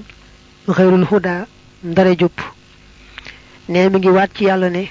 xeyrul 0.77 1.05
huda 1.11 1.47
ndare 1.85 2.17
jupp. 2.21 2.41
Ne 3.69 3.89
mi 3.89 3.99
ngi 3.99 4.09
waat 4.09 4.31
ci 4.37 4.45
yàlla 4.45 4.69
ne 4.71 4.83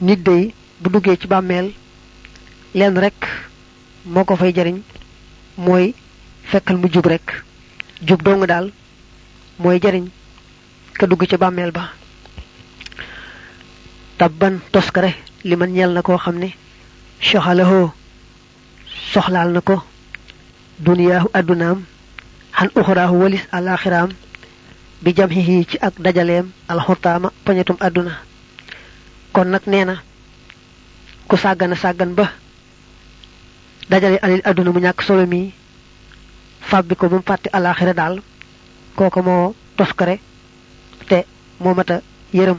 nit 0.00 0.20
day 0.26 0.52
bu 0.80 0.90
duggee 0.90 1.16
ci 1.16 1.26
bàmmeel 1.28 1.72
rek 2.74 3.18
moo 4.04 4.24
ko 4.24 4.36
fay 4.36 4.52
jariñ 4.54 4.78
mooy 5.56 5.94
fekkal 6.52 6.76
mu 6.76 6.88
jub 6.92 7.06
rek. 7.06 7.26
Jub 8.06 8.20
dong 8.22 8.44
daal 8.46 8.70
mooy 9.58 9.78
jariñ. 9.80 10.06
Ka 10.98 11.06
dugg 11.06 11.24
ci 11.28 11.36
bàmmeel 11.36 11.72
ba. 11.72 11.88
Tabban 14.18 14.60
toskare 14.72 15.14
li 15.44 15.56
man 15.56 15.72
ñel 15.72 15.90
na 15.92 16.02
koo 16.02 16.18
xam 16.18 16.36
ne 16.38 16.48
soxalahoo 17.20 17.90
soxlaal 19.12 19.50
na 19.52 19.60
ko. 19.60 19.82
Duniyaahu 20.84 21.28
addunaam 21.32 21.78
xan 22.56 22.70
uxuraahu 22.76 23.16
walis 23.22 23.44
alaxiraam 23.52 24.10
bi 25.02 25.10
jam 25.16 25.30
xihi 25.30 25.66
ci 25.70 25.76
ak 25.80 25.94
dajaleem 26.04 26.46
alxurtaama 26.68 27.28
poñetum 27.44 27.76
àdduna 27.80 28.12
kon 29.32 29.44
nag 29.48 29.62
nee 29.66 29.84
na 29.84 29.94
ku 31.28 31.36
sàggana 31.36 31.76
sàggan 31.76 32.12
ba 32.18 32.26
dajale 33.90 34.18
alil 34.22 34.42
àdduna 34.44 34.70
mu 34.72 34.80
ñàkk 34.80 35.02
solo 35.02 35.26
mi 35.26 35.52
fàbbi 36.68 36.94
ko 36.96 37.08
ba 37.08 37.16
mu 37.16 37.22
fàtte 37.28 37.48
alaxira 37.52 37.92
daal 37.94 38.14
kooko 38.96 39.20
moo 39.22 39.54
toskare 39.76 40.14
te 41.08 41.18
moo 41.60 41.74
mata 41.74 41.96
yërëm 42.34 42.58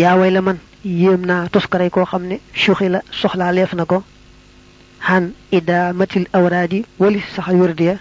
yaa 0.00 0.16
way 0.18 0.30
la 0.30 0.40
man 0.40 0.58
yéem 0.84 1.22
naa 1.26 1.48
toskare 1.48 1.90
koo 1.90 2.04
xam 2.10 2.22
ne 2.30 2.36
suuxi 2.54 2.88
la 2.88 3.00
soxlaa 3.20 3.52
leef 3.52 3.72
na 3.74 3.84
ko 3.84 4.02
xan 5.06 5.24
idaamatil 5.52 6.26
awraadi 6.32 6.84
wali 6.98 7.20
wérdiya 7.60 7.94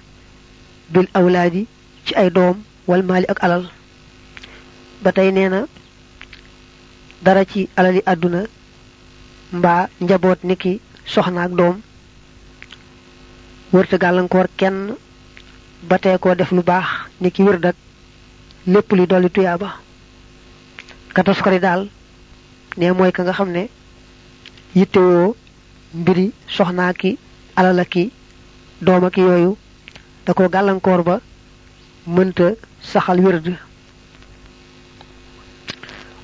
bil 0.94 1.08
awlaadi 1.14 1.68
ci 2.06 2.14
ay 2.16 2.30
doom 2.30 2.58
wal 2.88 3.04
maali 3.04 3.26
ak 3.32 3.40
alal 3.44 3.64
ba 5.04 5.12
tey 5.12 5.32
nee 5.32 5.50
na 5.50 5.60
dara 7.24 7.44
ci 7.46 7.70
alali 7.78 8.02
àdduna 8.06 8.42
mbaa 9.54 9.88
njaboot 10.02 10.40
niki 10.44 10.80
soxna 11.06 11.42
ak 11.44 11.52
doom 11.60 11.76
wërte 13.74 13.98
gàllankoor 13.98 14.48
kenn 14.60 14.96
ba 15.90 15.98
tee 16.00 16.18
koo 16.18 16.36
def 16.36 16.52
lu 16.52 16.62
baax 16.64 16.86
niki 17.22 17.44
wér 17.44 17.60
dak 17.60 17.76
lépp 18.68 18.92
li 18.94 19.06
dolli 19.08 19.30
tuyaaba. 19.30 19.70
Ka 21.14 21.24
toskari 21.24 21.60
daal 21.60 21.90
ne 22.78 22.92
mooy 22.92 23.12
ka 23.12 23.24
nga 23.24 23.34
xam 23.34 23.50
ne 23.52 23.70
yittewoo 24.76 25.36
mbiri 25.94 26.32
soxnaa 26.48 26.94
ki 26.94 27.18
alala 27.56 27.86
ki 27.86 28.12
dooma 28.82 29.10
ki 29.10 29.22
yooyu 29.22 29.58
da 30.26 30.34
ko 30.34 30.50
gàllankoor 30.50 31.04
ba 31.04 31.20
mënta 32.08 32.48
saxal 32.82 33.20
wérd. 33.20 33.48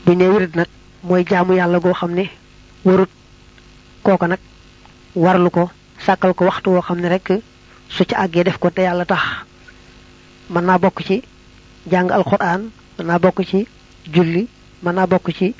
Bu 0.05 0.15
ne 0.15 0.27
wérd 0.27 0.55
nag 0.55 0.67
mooy 1.03 1.23
jaamu 1.29 1.53
yàlla 1.53 1.79
goo 1.79 1.93
xam 1.93 2.11
ne 2.13 2.29
warut 2.85 3.09
warlu 5.15 5.49
ko 5.49 5.69
sàkkal 6.05 6.33
ko 6.33 6.45
waxtu 6.45 6.69
woo 6.71 6.81
xam 6.81 6.99
ne 7.01 7.09
rek 7.09 7.27
su 7.89 8.03
ci 8.05 8.15
àggee 8.15 8.43
def 8.43 8.57
ko 8.59 8.69
te 8.69 8.81
yàlla 8.81 9.05
tax. 9.05 9.21
Mën 10.49 10.63
naa 10.65 10.77
bokk 10.77 11.03
ci 11.07 11.21
jàng 11.91 12.09
alquran 12.11 12.61
mën 12.97 13.05
naa 13.07 13.19
bokk 13.19 13.39
ci 13.49 13.67
julli 14.13 14.47
mën 14.83 14.93
naa 14.95 15.07
bokk 15.07 15.27
ci 15.37 15.53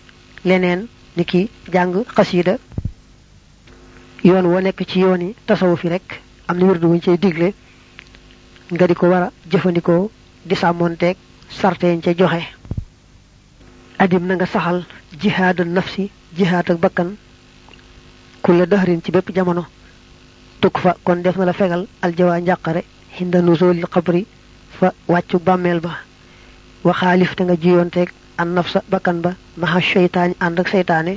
leneen 0.45 0.87
ni 1.15 1.23
ki 1.25 1.49
jàng 1.73 2.03
xasida 2.15 2.57
yoon 4.23 4.45
woo 4.45 4.59
nekk 4.61 4.79
ci 4.89 4.99
yoon 4.99 5.21
yi 5.21 5.35
tasawuf 5.45 5.83
rek 5.83 6.21
am 6.47 6.57
na 6.57 6.65
wirdu 6.65 6.87
wuñ 6.87 6.99
cay 7.01 7.17
digle. 7.17 7.53
Nga 8.71 8.87
di 8.87 8.93
ko 8.95 9.07
war 9.09 9.23
a 9.23 9.31
di 10.45 11.15
sarteen 11.49 12.01
ca 12.01 12.13
joxe. 12.13 12.43
Adim 13.97 14.25
na 14.27 14.35
nga 14.35 14.45
saxal 14.45 14.85
jihaada 15.21 15.63
nafsi 15.65 16.09
jihaad 16.37 16.69
ak 16.71 16.77
bakkan 16.79 17.17
kulla 18.43 18.65
dahrin 18.65 19.01
ci 19.03 19.11
bépp 19.11 19.33
jamono 19.35 19.65
tukk 20.61 20.77
fa 20.83 20.95
kon 21.03 21.21
def 21.23 21.35
na 21.37 21.45
la 21.45 21.53
fegal 21.53 21.87
aljawaa 22.01 22.39
njàqare 22.41 22.81
hinda 23.17 23.41
nuzulil 23.41 23.85
xabri 23.93 24.25
fa 24.79 24.87
wàccu 25.07 25.37
bàmmeel 25.39 25.79
ba 25.79 25.91
waxaalif 26.83 27.35
te 27.35 27.43
nga 27.43 27.55
jiyoonteeg 27.63 28.09
an 28.41 28.49
nafsa 28.55 28.79
bakkan 28.91 29.17
ba 29.23 29.31
maxa 29.57 29.81
seytaani 29.93 30.33
ànd 30.45 30.59
ak 30.59 30.67
seytaane 30.73 31.13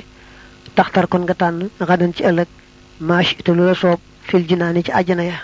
taxtar 0.75 1.07
kon 1.07 1.23
nga 1.25 1.33
tànn 1.41 1.69
xadan 1.89 2.13
ci 2.15 2.23
ëllëg 2.29 2.47
maash 3.07 3.31
te 3.43 3.51
lu 3.51 3.63
la 3.65 3.75
soob 3.75 3.99
fil 4.27 4.43
jinaani 4.49 4.83
ci 4.85 4.91
àjjana 4.91 5.23
ya 5.23 5.37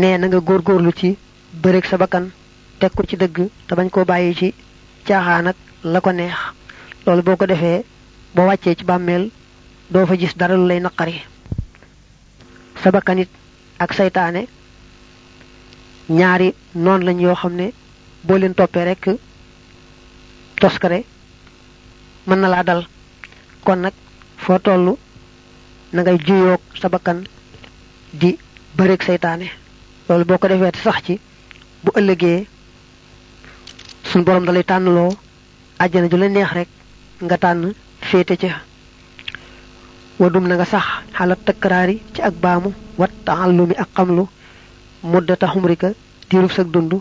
nee 0.00 0.18
na 0.18 0.26
nga 0.26 0.40
góorgóorlu 0.48 0.92
ci 1.00 1.16
bëreeg 1.62 1.84
sa 1.86 1.96
bakkan 1.96 2.26
teg 2.78 2.90
ko 2.94 3.02
ci 3.08 3.16
dëgg 3.16 3.36
te 3.66 3.72
bañ 3.74 3.88
koo 3.90 4.04
bàyyi 4.04 4.34
ci 4.40 4.48
caaxaan 5.06 5.46
ak 5.50 5.56
la 5.92 6.00
ko 6.00 6.10
neex 6.12 6.38
loolu 7.06 7.22
boo 7.22 7.36
ko 7.36 7.46
defee 7.46 7.84
boo 8.34 8.50
ci 8.62 8.84
bàmmeel 8.84 9.30
doo 9.90 10.06
fa 10.06 10.14
gis 10.16 10.34
dara 10.36 10.54
lu 10.56 10.66
lay 10.66 10.80
naqari 10.80 11.22
sa 12.82 12.90
bakkanit 12.90 13.28
ak 13.78 13.92
saytaane 13.94 14.46
ñaari 16.08 16.54
noon 16.74 17.04
lañ 17.04 17.18
yoo 17.20 17.34
xam 17.34 17.54
ne 17.54 17.72
leen 18.38 18.54
toppee 18.54 18.84
rek 18.84 19.04
toskare 20.60 21.04
mën 22.26 22.38
na 22.40 22.48
laa 22.48 22.62
dal. 22.64 22.86
Kon 23.64 23.76
nag 23.82 23.92
foo 24.36 24.58
toll 24.58 24.96
na 25.92 26.02
ngay 26.02 26.18
juyoog 26.26 26.60
sa 26.80 26.88
bakkan 26.88 27.18
di 28.20 28.38
bëreeg 28.76 29.02
saytaane 29.02 29.46
loolu 30.08 30.24
boo 30.24 30.38
ko 30.38 30.48
defee 30.48 30.80
sax 30.84 30.98
ci 31.06 31.14
bu 31.82 31.90
ëllëgee 31.98 32.46
suñ 34.10 34.22
borom 34.24 34.44
dalay 34.46 34.64
tànnloo 34.64 35.10
àjjana 35.82 36.08
ju 36.10 36.16
la 36.16 36.28
neex 36.28 36.50
rek 36.52 36.68
nga 37.24 37.36
tànn 37.38 37.74
féete 38.08 38.36
ca 38.42 38.62
wadum 40.18 40.44
na 40.48 40.54
nga 40.56 40.64
sax 40.72 40.84
xalaat 41.16 41.40
takkaraari 41.46 41.96
ci 42.14 42.20
ak 42.22 42.34
baamu 42.44 42.70
wat 43.00 43.12
taallumi 43.26 43.74
ak 43.82 43.88
xamlu 43.96 44.24
muddata 45.02 45.46
xumrika 45.52 45.88
diirub 46.30 46.50
sag 46.52 46.68
dund 46.74 46.92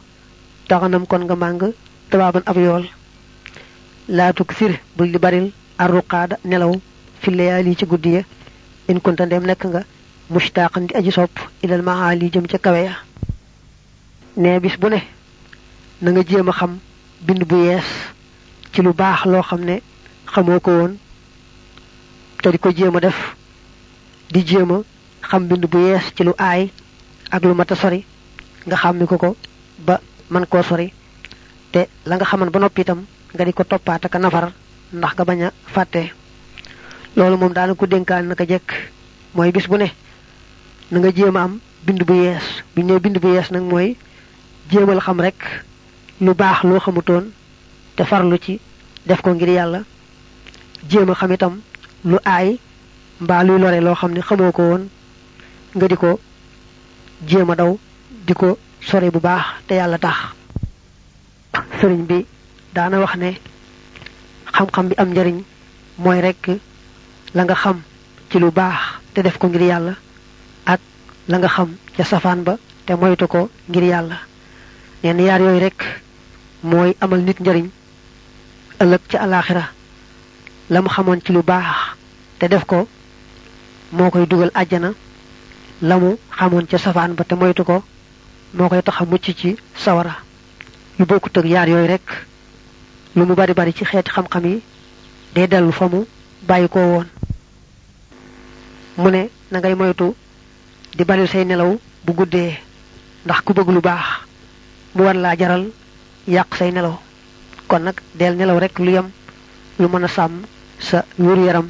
taxanam 0.67 1.05
kon 1.07 1.23
nga 1.25 1.35
màng 1.35 1.59
tabaaban 2.09 2.43
ab 2.45 2.57
yool 2.57 2.85
laatuk 4.07 4.51
sir 4.57 4.71
bul 4.97 5.11
di 5.11 5.17
baril 5.17 5.47
arruqaada 5.77 6.35
nelaw 6.43 6.73
fi 7.21 7.31
layaali 7.31 7.75
ci 7.79 7.85
guddi 7.85 8.11
ya 8.17 8.21
in 8.89 8.99
kunta 9.01 9.25
ndem 9.25 9.43
nekk 9.45 9.63
nga 9.65 9.81
mushtaqan 10.29 10.87
di 10.87 10.93
aji 10.95 11.11
sopp 11.11 11.35
ilal 11.63 11.81
maali 11.81 12.29
jëm 12.33 12.45
ca 12.51 12.57
kawe 12.57 12.83
ne 14.37 14.59
bis 14.59 14.75
bu 14.77 14.87
ne 14.89 14.99
nga 16.11 16.21
jéem 16.27 16.51
xam 16.51 16.71
bind 17.25 17.43
bu 17.49 17.55
yees 17.65 17.87
ci 18.73 18.81
lu 18.81 18.91
baax 18.93 19.25
loo 19.25 19.41
xam 19.41 19.61
ne 19.63 19.75
xamoo 20.33 20.59
te 22.45 22.51
di 22.51 22.59
ko 22.61 22.69
jéem 22.69 22.95
a 22.95 22.99
def 22.99 23.17
di 24.29 24.45
jéem 24.45 24.71
a 24.71 24.77
xam 25.27 25.47
bind 25.49 25.65
bu 25.65 25.79
yees 25.79 26.13
ci 26.15 26.21
lu 26.23 26.31
aay 26.37 26.69
ak 27.31 27.41
lu 27.43 27.55
mata 27.57 27.73
sori 27.75 28.05
nga 28.67 28.75
xàmmi 28.77 29.07
ko 29.09 29.17
ko 29.17 29.35
ba 29.79 29.99
man 30.29 30.45
koo 30.45 30.61
sori. 30.61 30.93
Te 31.71 31.87
la 32.05 32.15
nga 32.17 32.25
xaman 32.25 32.49
ba 32.53 32.59
noppi 32.59 32.81
itam 32.81 33.01
nga 33.33 33.43
di 33.45 33.51
ko 33.53 33.63
toppaat 33.65 34.05
ak 34.05 34.15
nafar 34.21 34.51
ndax 34.93 35.13
nga 35.17 35.23
bañ 35.25 35.41
a 35.45 35.51
loolu 37.15 37.37
moom 37.37 37.53
daana 37.53 37.73
ko 37.73 37.85
dénkaan 37.87 38.27
naka 38.29 38.45
jekk. 38.45 38.69
Mooy 39.33 39.51
bis 39.51 39.65
bu 39.67 39.77
ne 39.77 39.89
nga 40.93 41.09
jéem 41.15 41.35
a 41.35 41.41
am 41.41 41.59
bind 41.85 42.03
bu 42.05 42.13
yees. 42.13 42.45
Bu 42.75 42.81
ñëw 42.83 42.99
bind 42.99 43.17
bu 43.17 43.27
yees 43.33 43.49
nag 43.49 43.63
mooy 43.63 43.97
jéemal 44.69 44.99
xam 45.01 45.19
rek 45.19 45.65
lu 46.21 46.33
loo 46.63 46.79
xamutoon 46.79 47.25
te 47.95 48.03
farlu 48.05 48.37
ci 48.37 48.59
def 49.03 49.21
ko 49.21 49.33
ngir 49.33 49.49
yàlla. 49.49 49.81
Jéem 50.89 51.09
a 51.09 51.15
xam 51.15 51.31
itam 51.33 51.61
lu 52.05 52.17
aay 52.25 52.47
mbaa 53.23 53.43
luy 53.47 53.59
lore 53.59 53.79
loo 53.81 53.95
xam 53.99 54.11
ne 54.13 54.21
xamoo 54.27 54.51
ko 54.57 54.61
woon 54.69 54.83
nga 55.75 55.87
di 55.87 55.95
ko 55.95 56.19
daw 57.59 57.71
di 58.27 58.33
ko 58.33 58.57
bu 59.13 59.19
baax 59.19 59.45
te 59.67 59.73
yàlla 59.75 59.97
tax. 59.97 60.17
Sëriñ 61.79 62.01
bi 62.09 62.25
daana 62.75 62.99
wax 62.99 63.15
ne 63.17 63.29
xam-xam 64.55 64.87
bi 64.89 64.95
am 64.97 65.09
njariñ 65.11 65.37
mooy 65.97 66.19
rek 66.21 66.43
la 67.35 67.43
nga 67.43 67.55
xam 67.55 67.77
ci 68.29 68.39
lu 68.39 68.51
baax 68.51 68.77
te 69.13 69.21
def 69.21 69.37
ko 69.37 69.47
ngir 69.47 69.61
yàlla 69.61 69.93
ak 70.65 70.79
la 71.27 71.37
nga 71.37 71.47
xam 71.55 71.69
ca 71.97 72.03
safaan 72.03 72.43
ba 72.43 72.53
te 72.85 72.93
moytu 72.95 73.27
ko 73.27 73.49
ngir 73.69 73.83
yàlla. 73.83 74.17
Neen 75.03 75.19
yaar 75.19 75.41
yooyu 75.41 75.59
rek 75.59 75.79
mooy 76.63 76.95
amal 77.01 77.19
nit 77.21 77.39
njariñ 77.39 77.67
ëllëg 78.81 79.01
ca 79.09 79.17
alaxira 79.25 79.74
la 80.69 80.81
mu 80.81 80.89
xamoon 80.89 81.19
ci 81.23 81.31
lu 81.31 81.41
baax. 81.43 81.95
Te 82.39 82.47
def 82.47 82.65
ko 82.65 82.87
moo 83.91 84.09
koy 84.09 84.25
dugal 84.27 84.51
àjjana. 84.53 84.91
La 85.81 85.97
mu 85.97 86.15
xamoon 86.37 86.65
ca 86.67 86.77
safaan 86.77 87.13
ba 87.15 87.23
te 87.23 87.35
moytu 87.35 87.63
ko 87.63 87.83
moo 88.53 88.69
tax 88.69 89.01
a 89.01 89.05
mucc 89.05 89.23
ci 89.37 89.55
sawara. 89.75 90.15
Yu 90.99 91.05
bokkut 91.05 91.37
ak 91.37 91.45
yaar 91.45 91.67
yooyu 91.69 91.87
rek. 91.87 92.01
Lu 93.15 93.25
mu 93.25 93.35
bari 93.35 93.53
bari 93.53 93.73
ci 93.73 93.85
xeeti 93.85 94.11
xam-xam 94.11 94.45
yi 94.45 94.61
day 95.33 95.47
dellu 95.47 95.71
fa 95.71 95.87
mu 95.87 96.05
bàyyi 96.47 96.67
ko 96.69 96.79
woon. 96.79 97.07
Mu 98.97 99.09
ne 99.09 99.29
na 99.51 99.59
ngay 99.59 99.75
moytu 99.75 100.15
di 100.97 101.03
baril 101.03 101.27
say 101.27 101.45
nelaw 101.45 101.77
bu 102.05 102.13
guddee 102.13 102.57
ndax 103.25 103.41
ku 103.41 103.53
bëgg 103.53 103.69
lu 103.69 103.81
baax 103.81 104.05
mu 104.95 105.03
war 105.03 105.15
laa 105.15 105.35
jaral 105.37 105.69
yàq 106.27 106.55
say 106.57 106.71
nelaw. 106.71 106.97
Kon 107.67 107.79
nag 107.83 108.01
del 108.15 108.35
nelaw 108.35 108.59
rek 108.59 108.79
lu 108.79 108.91
yem 108.91 109.09
lu 109.79 109.87
mën 109.87 110.03
a 110.03 110.07
sa 110.89 111.05
wéru 111.17 111.45
yaram. 111.45 111.67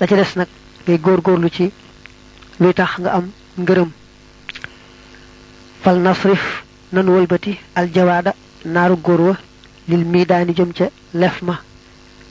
La 0.00 0.06
ca 0.06 0.16
des 0.16 0.32
nag 0.36 0.48
ngay 0.86 0.98
góorgóorlu 0.98 1.48
ci 1.50 1.70
luy 2.60 2.72
tax 2.74 2.98
nga 2.98 3.10
am 3.18 3.30
ngërëm. 3.58 3.90
Fal 5.82 5.98
nasrif 6.00 6.42
nanu 6.92 7.12
wëlbati 7.16 7.58
aljawaada 7.74 8.32
naaru 8.64 8.96
góor 8.96 9.20
wa 9.20 9.36
lil 9.88 10.04
miidaani 10.04 10.52
jëm 10.54 10.72
ca 10.72 10.86
lef 11.14 11.42
ma. 11.42 11.56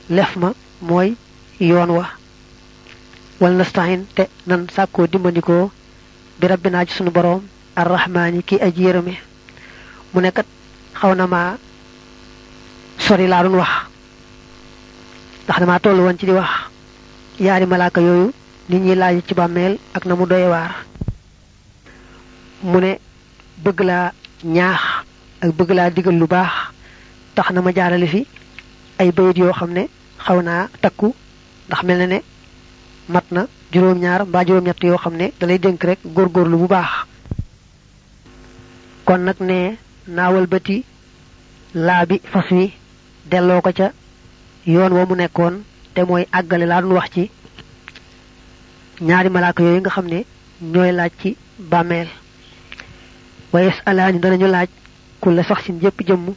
Lef 0.08 0.36
ma 0.36 0.52
mooy 0.80 1.16
yoon 1.60 1.90
wa. 1.90 2.06
Wal 3.40 3.54
nastahin 3.56 4.04
te 4.14 4.28
nan 4.46 4.66
sàkkoo 4.74 5.06
dimbandikoo 5.06 5.70
bi 6.38 6.46
rabbinaa 6.46 6.84
ci 6.86 6.94
sunu 6.94 7.10
boroom 7.10 7.42
arrahmaani 7.76 8.42
ki 8.42 8.56
aji 8.60 8.82
yërëme. 8.86 9.14
Mu 10.12 10.20
nekkat 10.20 10.46
xaw 11.00 11.14
na 11.14 11.26
ma 11.26 11.56
sori 12.98 13.26
laa 13.28 13.42
doon 13.42 13.56
wax. 13.60 13.70
Ndax 15.50 15.60
damaa 15.60 15.80
toll 15.82 15.98
woon 16.00 16.16
ci 16.18 16.26
di 16.26 16.32
wax 16.32 16.48
yaari 17.40 17.66
malaaka 17.66 18.00
yooyu 18.00 18.32
nit 18.68 18.82
ñi 18.84 18.94
laaj 18.94 19.16
ci 19.26 19.34
bàmmeel 19.34 19.78
ak 19.96 20.04
na 20.06 20.14
mu 20.14 20.24
doye 20.26 20.46
waar 20.48 20.72
mu 22.62 22.78
ne 22.80 22.92
bëgg 23.64 23.80
laa 23.82 24.12
ñaax 24.44 24.80
ak 25.42 25.50
bëgg 25.58 25.70
laa 25.78 25.90
digal 25.90 26.14
lu 26.20 26.26
baax 26.26 26.52
tax 27.34 27.50
na 27.50 27.60
ma 27.62 27.72
jaarale 27.74 28.06
fi 28.06 28.26
ay 29.00 29.10
bayit 29.12 29.38
yoo 29.38 29.52
xam 29.52 29.70
ne 29.72 29.88
xaw 30.24 30.40
naa 30.42 30.68
takku 30.82 31.14
ndax 31.66 31.82
mel 31.82 31.98
na 31.98 32.06
ne 32.06 32.18
mat 33.08 33.24
na 33.32 33.46
juróom-ñaar 33.72 34.20
mbaa 34.26 34.44
juróom-ñett 34.46 34.82
yoo 34.84 34.98
xam 34.98 35.14
ne 35.16 35.32
dalay 35.40 35.58
dénk 35.58 35.82
rek 35.84 35.98
góorgóorlu 36.04 36.56
bu 36.58 36.66
baax. 36.68 36.90
Kon 39.04 39.18
nag 39.26 39.36
ne 39.40 39.76
naawal 40.06 40.46
bëti 40.46 40.84
laa 41.74 42.06
bi 42.06 42.20
fas 42.32 42.48
wi 42.50 42.72
delloo 43.30 43.60
ko 43.62 43.72
ca 43.72 43.90
yoon 44.66 44.92
wa 44.92 45.06
mu 45.06 45.14
nekkoon 45.16 45.62
te 45.94 46.00
mooy 46.04 46.26
àggale 46.32 46.66
laa 46.66 46.80
doon 46.82 46.92
wax 46.96 47.10
ci 47.14 47.30
ñaari 49.00 49.28
malaaka 49.30 49.62
yooyu 49.62 49.80
nga 49.80 49.90
xam 49.90 50.06
ne 50.06 50.24
ñooy 50.62 50.92
laaj 50.92 51.10
ci 51.22 51.36
bàmmeel 51.58 52.08
wayes 53.52 53.74
alaani 53.86 54.18
danañu 54.18 54.46
laaj 54.46 54.68
ku 55.20 55.30
la 55.30 55.42
sax 55.42 55.64
sin 55.64 55.80
jëpp 55.80 56.00
jëmm 56.06 56.34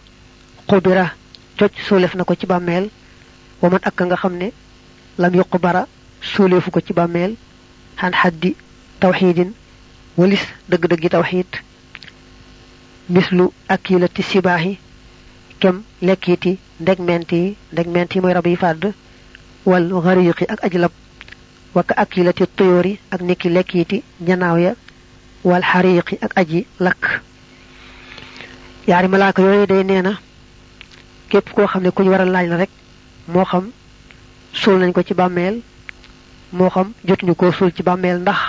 xubira 0.70 1.14
cocc 1.60 1.74
suulef 1.88 2.16
na 2.16 2.24
ko 2.24 2.36
ci 2.36 2.46
bàmmeel 2.46 2.90
wa 3.62 3.70
man 3.70 3.80
ak 3.84 4.02
nga 4.02 4.16
xam 4.16 4.34
ne 4.38 4.52
lam 5.18 5.36
yuq 5.36 5.58
bara 5.62 5.88
suuleefu 6.22 6.72
ko 6.72 6.80
ci 6.82 6.94
bàmmeel 6.94 7.36
xan 8.00 8.12
xaddi 8.14 8.56
tawxiidin 9.00 9.52
walis 10.18 10.44
dëgg-dëggi 10.70 11.10
tawxiid 11.10 11.52
mislu 13.10 13.52
akilati 13.68 14.24
sibaahi 14.24 14.78
kem 15.60 15.84
lekkiti 16.02 16.58
ndegment 16.84 17.30
yi 17.32 17.56
ndegment 17.74 18.12
yi 18.16 18.20
mooy 18.22 18.34
rab 18.38 18.48
yi 18.48 18.56
fàdd 18.64 18.84
wal 19.70 19.86
xariqi 20.06 20.46
ak 20.54 20.60
ajlab 20.68 20.92
waka 21.76 21.94
akilati 22.04 22.46
tuyóori 22.58 22.94
ak 23.14 23.22
niki 23.22 23.48
lekkiti 23.50 23.98
ñanaaw 24.28 24.58
ya. 24.66 24.74
Wal 25.44 25.64
xariqi 25.72 26.16
ak 26.26 26.32
aji 26.42 26.60
lakk. 26.80 27.04
Yaari 28.88 29.08
malaaka 29.08 29.42
yooyu 29.42 29.66
day 29.68 29.84
nee 29.84 30.02
na 30.02 30.14
képp 31.30 31.50
koo 31.56 31.68
xam 31.68 31.84
ne 31.84 31.90
ku 31.92 32.04
ñu 32.04 32.10
war 32.12 32.26
laaj 32.26 32.48
la 32.50 32.58
rek 32.58 32.70
moo 33.28 33.46
xam 33.46 33.72
suul 34.54 34.80
nañ 34.80 34.92
ko 34.94 35.02
ci 35.04 35.14
bàmmeel 35.14 35.62
moo 36.52 36.70
xam 36.70 36.92
jotuñu 37.08 37.36
koo 37.36 37.52
suul 37.52 37.72
ci 37.76 37.84
bàmmeel 37.84 38.20
ndax 38.22 38.40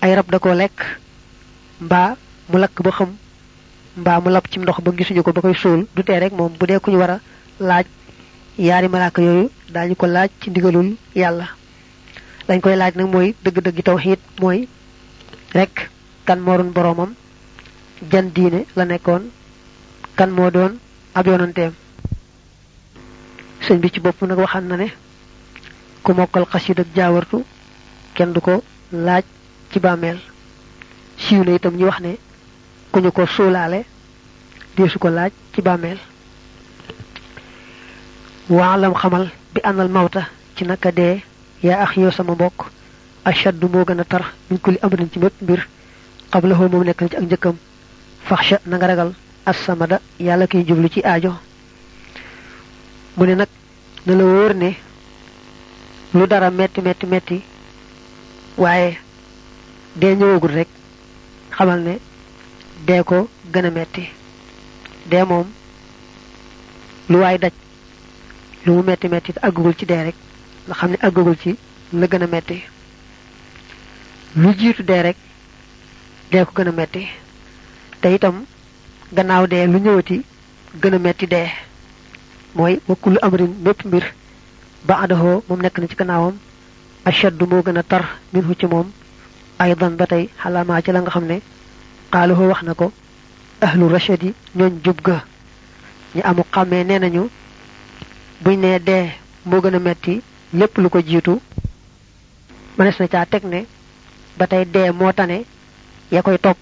ay 0.00 0.14
rab 0.14 0.30
da 0.30 0.38
koo 0.38 0.54
lekk 0.54 0.78
mbaa 1.80 2.16
mu 2.48 2.58
lakk 2.58 2.82
ba 2.82 2.90
xam 2.90 3.10
mbaa 3.96 4.20
mu 4.20 4.28
lab 4.30 4.44
ci 4.50 4.58
ndox 4.60 4.78
ba 4.84 4.90
gisuñu 4.92 5.22
ko 5.22 5.32
ba 5.32 5.40
koy 5.40 5.54
suul 5.54 5.86
du 5.94 6.02
tee 6.04 6.18
rek 6.20 6.32
moom 6.32 6.52
bu 6.58 6.66
dee 6.66 6.78
ku 6.80 6.90
ñu 6.90 6.98
war 6.98 7.10
a 7.10 7.20
laaj 7.60 7.86
yaari 8.58 8.88
malaaka 8.88 9.22
yooyu 9.22 9.50
daañu 9.74 9.94
ko 9.96 10.06
laaj 10.06 10.30
ci 10.40 10.50
ndigalul 10.50 10.96
yàlla. 11.14 11.46
Lañ 12.48 12.60
koy 12.60 12.76
laaj 12.76 12.94
nag 12.96 13.08
mooy 13.12 13.34
dëgg-dëgg 13.44 13.82
tawxiid 13.84 14.18
mooy 14.40 14.68
rek 15.54 15.90
kan 16.26 16.36
moo 16.40 16.56
doon 16.56 16.70
boroomam 16.72 17.14
jan 18.10 18.30
diine 18.34 18.66
la 18.76 18.84
nekkoon 18.84 19.22
kan 20.16 20.30
moo 20.30 20.50
doon 20.50 20.78
ab 21.14 21.26
yonanteem. 21.26 21.72
Sëñ 23.64 23.78
bi 23.80 23.90
ci 23.92 24.00
bopp 24.00 24.20
nag 24.22 24.38
waxan 24.38 24.66
na 24.68 24.76
ne 24.76 24.88
ku 26.02 26.12
mokkal 26.12 26.44
xasid 26.52 26.80
ak 26.80 26.86
jaawartu 26.94 27.44
kenn 28.14 28.32
du 28.32 28.40
ko 28.40 28.62
laaj 28.92 29.24
ci 29.72 29.80
bàmmeel. 29.80 30.18
Siiw 31.18 31.42
itam 31.54 31.74
ñu 31.76 31.86
wax 31.86 32.00
ne 32.00 32.18
ku 32.96 33.02
ñu 33.04 33.12
ko 33.12 33.26
suulaale 33.28 33.84
deesu 34.76 34.96
ko 34.98 35.08
laaj 35.12 35.32
ci 35.52 35.60
bàmmeel. 35.60 35.98
Waalam 38.48 38.94
xamal 38.96 39.28
bi 39.52 39.60
àndal 39.68 39.88
mawta 39.92 40.22
ci 40.56 40.64
naka 40.64 40.90
dee 40.92 41.20
yaa 41.62 41.82
ax 41.84 41.92
yow 41.96 42.10
sama 42.10 42.32
mbokk 42.32 42.58
ashaddu 43.28 43.68
moo 43.68 43.84
gën 43.84 44.02
tar 44.08 44.32
min 44.48 44.58
kulli 44.58 44.78
amrin 44.80 45.10
ci 45.12 45.18
mépp 45.18 45.42
mbir. 45.42 45.68
Xablahu 46.32 46.68
moom 46.70 46.84
nekk 46.84 47.00
ci 47.10 47.16
ak 47.16 47.22
njëkkam. 47.22 47.56
Faxsha 48.28 48.60
na 48.66 48.76
nga 48.76 48.86
ragal. 48.86 49.12
Assamada 49.44 50.00
yàlla 50.18 50.46
kiy 50.46 50.64
jublu 50.66 50.88
ci 50.88 51.00
aajo. 51.04 51.32
Mu 53.16 53.24
ne 53.26 53.34
nag 53.34 53.48
na 54.06 54.14
la 54.14 54.24
wóor 54.24 54.54
ne 54.54 54.70
lu 56.14 56.26
dara 56.26 56.50
metti 56.50 56.80
metti 56.80 57.06
metti 57.06 57.42
waaye 58.56 58.96
dee 59.96 60.14
ñëwagul 60.16 60.50
rek. 60.54 60.68
Xamal 61.50 61.80
ne 61.82 61.98
dee 62.84 63.02
ko 63.02 63.28
gën 63.52 63.64
a 63.66 63.70
metti. 63.70 64.08
Dee 65.10 65.24
moom 65.24 65.46
lu 67.08 67.18
waay 67.18 67.38
daj 67.38 67.52
lu 68.64 68.72
mu 68.74 68.82
metti 68.82 69.08
metti 69.08 69.32
te 69.32 69.38
àggagul 69.42 69.74
ci 69.78 69.86
dee 69.86 70.02
rek 70.04 70.14
nga 70.66 70.74
xam 70.74 70.90
ne 70.90 70.96
àggagul 71.00 71.36
ci 71.38 71.56
la 71.92 72.06
gën 72.06 72.22
a 72.22 72.26
metti. 72.26 72.62
Lu 74.36 74.52
jiitu 74.58 74.82
dee 74.82 75.02
rek 75.02 75.16
dee 76.30 76.44
ko 76.44 76.52
gën 76.54 76.68
a 76.68 76.72
metti. 76.72 77.06
Te 78.00 78.08
itam 78.14 78.44
gannaaw 79.12 79.46
dee 79.46 79.66
lu 79.66 79.78
ñëwati 79.78 80.22
gën 80.82 80.94
a 80.94 80.98
metti 80.98 81.26
dee. 81.26 81.48
Mooy 82.54 82.80
wa 82.88 82.94
kullu 82.96 83.18
amrin 83.22 83.54
mépp 83.64 83.84
mbir 83.84 84.04
ba 84.86 84.98
adahoo 85.02 85.42
moom 85.48 85.60
nekk 85.60 85.78
na 85.78 85.86
ci 85.88 85.94
gannaawam 85.96 86.36
ashaddu 87.04 87.46
moo 87.46 87.62
gën 87.62 87.78
a 87.78 87.82
tar 87.82 88.04
minhu 88.32 88.54
ci 88.58 88.66
moom. 88.66 88.90
Aydan 89.58 89.96
ba 89.96 90.06
tey 90.06 90.28
xalaamaa 90.42 90.82
ci 90.82 90.92
la 90.92 91.00
nga 91.00 91.10
xam 91.10 91.24
ne 91.26 91.40
koy 106.22 106.38
topp 106.38 106.58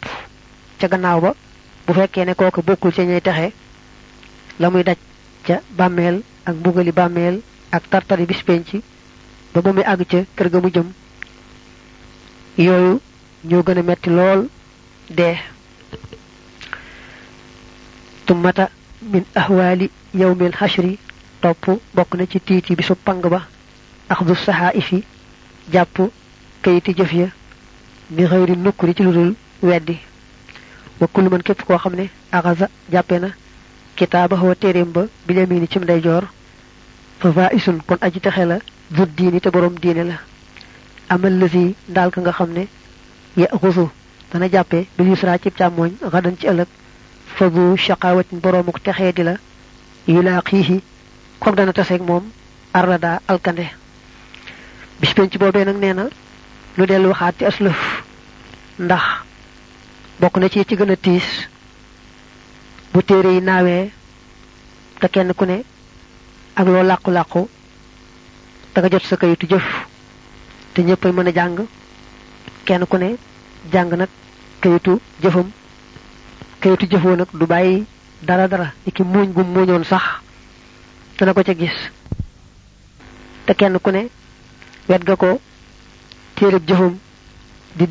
ca 0.81 0.89
gannaaw 0.89 1.21
ba 1.21 1.35
bu 1.87 1.93
fekkee 1.93 2.25
ne 2.25 2.35
kooku 2.35 2.63
bokkul 2.63 2.93
ca 2.93 3.03
ñuy 3.03 3.21
texe 3.21 3.53
la 4.61 4.71
muy 4.71 4.83
daj 4.85 4.97
ca 5.47 5.61
bàmmeel 5.77 6.23
ak 6.47 6.55
mbugali 6.57 6.93
bàmmeel 6.93 7.41
ak 7.71 7.83
tartari 7.91 8.27
bis 8.27 8.43
penc 8.43 8.69
ba 9.55 9.61
ba 9.63 9.73
muy 9.73 9.83
àgg 9.85 10.07
ca 10.11 10.19
kër 10.37 10.49
ga 10.51 10.61
mu 10.61 10.71
jëm 10.71 10.89
yooyu 12.59 13.01
ñoo 13.45 13.63
gën 13.63 13.79
a 13.79 13.83
metti 13.83 14.11
lool 14.11 14.49
dee. 15.11 15.37
Tummata 18.27 18.71
min 19.03 19.25
ahwaali 19.35 19.91
yawmil 20.15 20.53
xashri 20.53 20.99
topp 21.43 21.65
bokk 21.95 22.15
na 22.17 22.27
ci 22.27 22.41
tiiti 22.41 22.75
bisu 22.77 22.95
pang 23.05 23.21
ba. 23.29 23.47
Axdu 24.09 24.35
saxaa'ifi 24.35 25.03
jàpp 25.73 25.97
kayiti 26.63 26.95
jëf 26.95 27.13
ya 27.13 27.27
mi 28.11 28.25
xëyri 28.27 28.57
nukkuri 28.57 28.95
ci 28.95 29.03
lu 29.03 29.13
dul 29.13 29.35
weddi. 29.63 29.99
Wa 31.01 31.07
kullu 31.13 31.29
man 31.31 31.43
képp 31.43 31.63
koo 31.65 31.77
xam 31.79 31.95
ne 31.97 32.09
axasa 32.33 32.69
jàppe 32.93 33.19
na 33.19 33.29
kitaaba 33.97 34.37
xoo 34.37 34.55
téeréem 34.55 34.91
ba 34.93 35.07
bi 35.27 35.35
yamini 35.35 35.67
cim 35.69 35.83
ndeyjoor 35.83 36.25
fa 37.21 37.29
va 37.31 37.51
isun 37.53 37.79
kon 37.87 37.97
aji 38.01 38.21
texe 38.21 38.45
la 38.45 38.59
du 38.91 39.03
diini 39.17 39.41
te 39.41 39.49
boroom 39.51 39.75
diine 39.81 40.05
la. 40.05 40.15
Amal 41.09 41.39
lësi 41.39 41.75
ndaal 41.89 42.11
ka 42.11 42.21
nga 42.21 42.33
xam 42.33 42.53
ne 42.53 42.67
ya 43.37 43.49
xusu 43.61 43.89
dana 44.35 44.49
jàppe 44.51 44.87
bil 44.99 45.09
yusra 45.11 45.39
cib 45.39 45.55
càmmooñ 45.59 45.93
xadan 46.13 46.37
ci 46.39 46.47
ëllëg 46.51 46.67
fa 47.37 47.49
bu 47.55 47.77
shaqaawatin 47.77 48.41
boroomuk 48.43 48.81
texee 48.83 49.13
di 49.13 49.23
la 49.23 49.35
yulaa 50.09 50.41
xiixi 50.49 50.83
kook 51.39 51.55
dana 51.57 51.73
taseeg 51.73 52.03
moom 52.03 52.25
arrada 52.73 53.21
alkande. 53.29 53.67
Bis 55.01 55.15
penc 55.15 55.39
boobee 55.39 55.65
nag 55.65 55.77
nee 55.79 55.93
na 55.95 56.05
lu 56.77 56.87
dellu 56.87 57.09
waxaat 57.13 57.35
ci 57.39 57.45
aslëf 57.45 57.79
ndax 58.79 59.05
bokk 60.21 60.37
na 60.39 60.49
ci 60.49 60.65
ci 60.69 60.75
gën 60.77 60.91
a 60.91 60.97
tiis 60.97 61.27
bu 62.93 63.03
téere 63.03 63.31
yi 63.35 63.41
naawee 63.41 63.91
te 65.01 65.07
kenn 65.09 65.31
ku 65.35 65.45
ne 65.45 65.63
ak 66.59 66.67
loo 66.67 66.83
làqu-làqu 66.83 67.43
da 68.75 68.81
nga 68.81 68.91
jot 68.91 69.05
sa 69.07 69.17
kayitu 69.17 69.47
jëf 69.47 69.67
te 70.75 70.83
ñëppay 70.83 71.13
mën 71.13 71.29
a 71.29 71.33
kenn 72.67 72.87
ku 72.91 72.97
ne 72.99 73.11
jàng 73.73 73.91
nag 73.97 74.09
kayitu 74.61 75.01
jëfam. 75.23 75.51
Kayitu 76.61 76.87
jëfoo 76.91 77.17
nag 77.17 77.29
du 77.33 77.47
bàyyi 77.47 77.85
dara 78.23 78.49
dara. 78.49 78.73
Iki 78.87 79.03
muuñ 79.03 79.33
gum 79.33 79.47
muuñoon 79.53 79.85
sax 79.85 80.03
dana 81.19 81.33
ko 81.35 81.43
ca 81.43 81.55
gis. 81.55 81.73
Te 83.47 83.55
kenn 83.55 83.79
ku 83.79 83.91
ne 83.91 84.09
wet 84.89 85.05
ga 85.05 85.17
ko 85.17 85.41
jëfam 86.67 86.97
di 87.77 87.87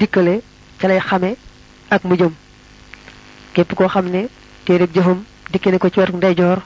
ca 0.79 0.87
lay 0.87 0.99
xame 0.99 1.35
ak 1.89 2.03
mu 2.03 2.15
jëm. 2.17 2.33
Képp 3.53 3.73
xam 3.87 4.09
ne 4.09 4.27
téereb 4.65 4.93
jëfam 4.93 5.23
ne 5.71 5.77
ko 5.77 5.89
ci 5.89 5.99
wetu 5.99 6.15
ndeyjoor 6.15 6.59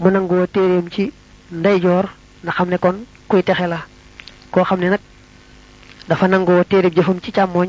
mu 0.00 0.10
nangoo 0.10 0.46
téereem 0.46 0.88
ci 0.90 1.12
ndeyjoor 1.50 2.04
na 2.44 2.52
xam 2.52 2.68
ne 2.68 2.78
kon 2.78 3.04
kuy 3.28 3.42
texe 3.42 3.66
la. 3.66 3.86
Koo 4.50 4.64
ne 4.80 4.90
dafa 6.08 6.28
nangoo 6.28 6.64
téereb 6.64 6.94
jëfam 6.96 7.18
ci 7.22 7.30
càmmooñ 7.32 7.68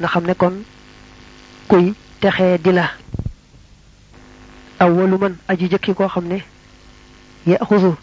na 0.00 0.06
xam 0.08 0.24
ne 0.26 0.34
kon 0.34 0.54
kuy 1.68 1.94
texee 2.20 2.58
di 2.58 2.72
la. 2.72 2.90
Awwalu 4.78 5.18
man 5.18 5.34
aji 5.48 5.68
jëkki 5.68 5.94
koo 5.94 6.08
xam 6.08 6.24
ne 6.28 6.38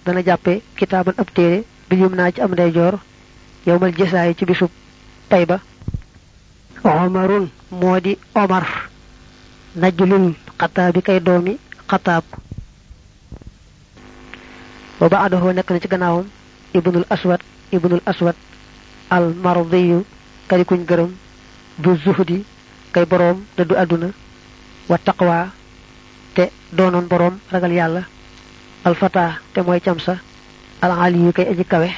dana 0.06 0.22
jàppe 0.24 0.62
kitaaban 0.78 1.14
ab 1.18 1.30
téere 1.34 1.64
bi 1.90 1.96
yum 1.98 2.16
naa 2.16 2.32
ci 2.32 2.42
am 2.42 2.52
ndeyjoor 2.52 3.00
yowmal 3.66 3.92
jësaayi 3.98 4.36
ci 4.36 4.46
bisub 4.46 4.70
pay 5.30 5.46
ba. 5.46 5.60
Omarun 6.84 7.50
moo 7.72 8.00
di 8.00 8.18
omar. 8.36 8.66
Najlul 9.76 10.34
xataabi 10.60 11.02
kay 11.02 11.20
doomi 11.20 11.58
xataab. 11.90 12.24
Ba 15.00 15.10
ba 15.10 15.18
adahoo 15.26 15.52
nekk 15.54 15.70
na 15.72 15.80
ci 15.80 15.88
gannaawam 15.88 16.26
ibnul 16.74 17.06
aswad 17.10 17.42
ibnul 17.72 18.02
aswad 18.06 18.36
al 19.10 19.34
mardiyu 19.44 20.06
kay 20.48 20.64
kuñ 20.66 20.86
gërëm 20.86 21.12
du 21.78 21.96
zuhdi 22.04 22.44
kay 22.94 23.06
boroom 23.06 23.44
dëddu 23.58 23.76
àdduna 23.76 24.10
wa 24.90 24.98
taqwa 24.98 25.48
te 26.36 26.50
doonoon 26.72 27.08
boroom 27.08 27.40
ragal 27.52 27.72
yàlla 27.72 28.02
alfata 28.84 29.40
te 29.54 29.62
mooy 29.62 29.80
camsa 29.82 30.18
al 30.82 30.92
aliyu 30.92 31.32
kay 31.34 31.48
aji 31.48 31.66
kawe. 31.66 31.90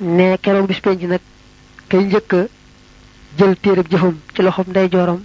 Ne 0.00 0.36
keroog 0.42 0.66
bis 0.68 0.80
penc 0.80 1.02
nag 1.02 1.20
kay 1.88 2.04
njëkk 2.04 2.32
jël 3.38 3.56
téereb 3.62 3.86
jëfam 3.90 4.16
ci 4.34 4.42
loxoom 4.42 4.68
ndeyjooram 4.68 5.20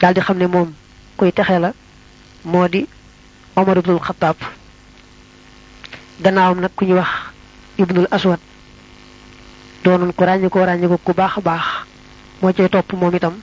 daal 0.00 0.14
di 0.14 0.20
xam 0.20 0.38
ne 0.38 0.46
kuy 1.16 1.32
texe 1.32 1.58
la 1.58 1.72
moo 2.44 2.68
di 2.68 2.86
Omar 3.56 3.76
ibnul 3.78 4.00
Xataab 4.00 4.36
gannaawam 6.22 6.60
nag 6.60 6.70
ku 6.74 6.84
ñuy 6.84 6.98
wax 6.98 7.31
ibnul 7.78 8.06
aswad. 8.10 8.38
Doonoon 9.84 10.12
ko 10.12 10.24
ràññi 10.24 10.48
ko 10.48 10.58
ràññi 10.64 10.86
ko 10.88 10.98
ku 11.04 11.12
baax 11.12 11.38
a 11.38 11.40
baax. 11.40 11.64
Moo 12.42 12.52
cay 12.52 12.68
topp 12.68 12.92
moom 12.92 13.14
itam. 13.14 13.34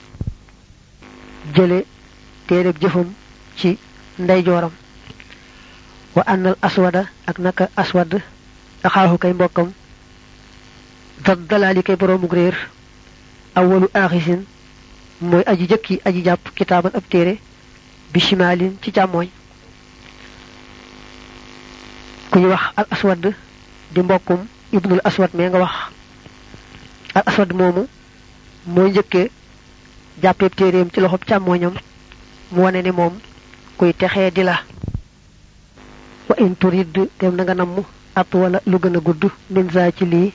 Jële 1.54 1.84
téereb 2.46 2.76
jëfam 2.80 3.12
ci 3.56 3.78
ndeyjooram. 4.18 4.70
Wa 6.14 6.22
annal 6.26 6.56
aswada 6.62 7.06
ak 7.26 7.38
naka 7.38 7.68
aswad 7.76 8.22
axaaxu 8.82 9.18
kay 9.18 9.32
mbokkam. 9.32 9.72
Dat 11.24 11.38
dalaali 11.48 11.82
kay 11.82 11.96
boroomug 11.96 12.32
réer. 12.32 12.56
Awalu 13.54 13.88
aaxisin. 13.94 14.44
Mooy 15.20 15.42
aji 15.46 15.66
jëkki 15.68 16.00
aji 16.04 16.22
jàpp 16.24 16.54
kitaaban 16.54 16.92
ab 16.94 17.04
téere 17.10 17.38
bi 18.12 18.20
shimaalin 18.20 18.76
ci 18.82 18.90
càmmooñ. 18.90 19.28
Ku 22.30 22.38
ñu 22.38 22.48
wax 22.48 22.60
al 22.76 22.86
aswad 22.90 23.34
di 23.94 24.00
mbokkum 24.02 24.40
ibnul 24.76 25.00
aswad 25.08 25.30
mee 25.34 25.48
nga 25.50 25.58
wax. 25.64 25.74
Al 27.16 27.22
aswad 27.30 27.50
moomu 27.58 27.82
mooy 28.72 28.90
njëkkee 28.90 29.26
jàppeeb 30.22 30.52
téeréem 30.58 30.88
ci 30.92 30.98
loxob 31.00 31.22
càmmooñam 31.28 31.74
mu 32.52 32.60
wane 32.64 32.80
ne 32.82 32.90
moom 32.98 33.14
kuy 33.78 33.92
texee 34.00 34.30
di 34.36 34.42
la. 34.42 34.56
Wa 36.28 36.34
in 36.44 36.54
turid 36.60 36.88
dem 37.18 37.34
na 37.36 37.42
nga 37.44 37.54
namm 37.54 37.76
at 38.20 38.30
wala 38.34 38.58
lu 38.70 38.76
gën 38.82 38.96
a 38.96 39.00
gudd 39.06 39.22
min 39.54 39.70
za 39.74 39.90
ci 39.96 40.04
lii 40.12 40.32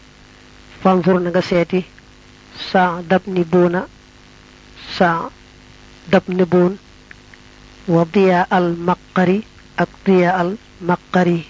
fanzur 0.82 1.20
na 1.22 1.30
nga 1.30 1.42
seeti 1.42 1.82
saa 2.72 3.02
dab 3.10 3.22
ni 3.28 3.44
buuna 3.44 3.82
saa 4.98 5.30
dab 6.12 6.24
ni 6.28 6.44
wa 7.88 8.02
diya 8.14 8.48
al 8.50 8.74
maqari 8.88 9.46
ak 9.78 9.90
diya 10.06 10.32
al 10.42 10.58
maqari 10.82 11.46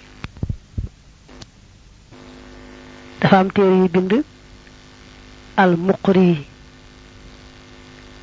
dafa 3.20 3.36
am 3.40 3.48
téere 3.50 3.76
yu 3.82 3.88
bind 3.88 4.12
al 5.56 5.76
muqri 5.76 6.44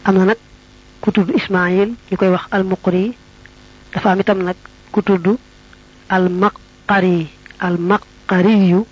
am 0.06 0.16
na 0.18 0.26
nag 0.26 0.38
ku 1.02 1.12
tudd 1.12 1.30
ismail 1.36 1.90
ñu 2.12 2.16
koy 2.18 2.30
wax 2.30 2.46
al 2.52 2.64
muqri 2.64 3.14
dafa 3.94 4.12
am 4.12 4.20
itam 4.20 4.40
nag 4.44 4.56
ku 4.92 5.02
tudd 5.02 5.26
al 6.10 6.30
maqari 6.30 7.28
al 7.60 7.78
maqariyu 7.78 8.86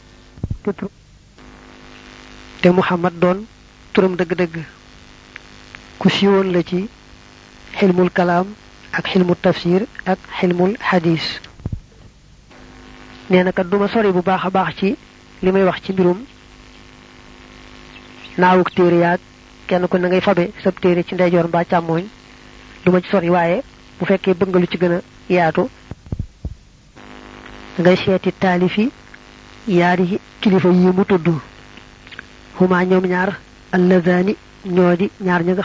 te 2.62 2.70
muhammad 2.70 3.14
doon 3.22 3.46
turam 3.94 4.16
dëgg-dëgg 4.16 4.56
ku 6.00 6.10
siiwoon 6.10 6.52
la 6.54 6.62
ci 6.64 6.88
xilmul 7.78 8.10
kalaam 8.18 8.48
ak 8.92 9.06
xilmul 9.12 9.38
tafsir 9.42 9.86
ak 10.06 10.20
xilmul 10.40 10.74
xadis 10.90 11.26
nee 13.30 13.44
na 13.44 13.52
kat 13.52 13.68
duma 13.70 13.88
sori 13.88 14.12
bu 14.12 14.22
baax 14.22 14.46
a 14.46 14.50
baax 14.50 14.76
ci 14.80 14.90
li 15.44 15.52
may 15.52 15.64
wax 15.64 15.82
ci 15.84 15.92
mbirum 15.94 16.20
naawuk 18.38 18.70
téere 18.76 18.98
yaag 19.06 19.20
kenn 19.68 19.88
ku 19.88 19.98
na 19.98 20.08
ngay 20.08 20.22
fabe 20.22 20.52
sab 20.64 20.80
téere 20.80 21.04
ci 21.04 21.14
ndeyjoor 21.16 21.48
mbaa 21.48 21.64
càmmooñ 21.66 22.06
duma 22.86 23.02
ci 23.02 23.10
sori 23.10 23.30
waaye 23.30 23.64
bu 24.00 24.06
fekkee 24.06 24.34
bëgg 24.34 24.50
nga 24.50 24.60
lu 24.60 24.68
ci 24.68 24.78
gën 24.78 24.94
a 24.98 25.02
yaatu 25.30 25.70
ngay 27.80 27.98
seeti 27.98 28.32
taalifi 28.40 28.92
yaari 29.68 30.20
kilifa 30.42 30.70
yi 30.70 30.92
mu 30.98 31.04
tudd. 31.06 31.28
Huma 32.60 32.84
ñoom 32.86 33.06
ñaar 33.06 33.30
alladaani 33.72 34.36
ñoo 34.66 34.96
di 34.96 35.10
ñaar 35.26 35.42
ñi 35.44 35.52
nga 35.54 35.64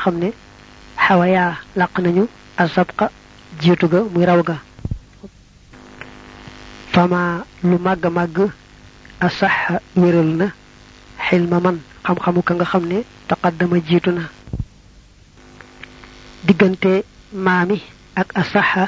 nañu 2.02 2.28
asabqa 2.56 3.10
jiitu 3.60 3.88
ga 3.88 4.00
muy 4.12 4.24
raw 4.24 4.42
ga. 4.42 4.56
Fama 6.92 7.44
lu 7.62 7.76
màgg 7.78 8.04
màgg 8.06 8.38
asaxa 9.20 9.80
wéral 9.96 10.30
na 10.40 10.46
xilma 11.28 11.60
man 11.60 11.78
xam-xamu 12.04 12.42
ka 12.42 12.54
nga 12.54 12.64
xam 12.64 12.84
taqaddama 13.28 13.76
na. 14.12 14.22
Diggante 16.46 17.04
ak 18.14 18.28
asaxa 18.40 18.84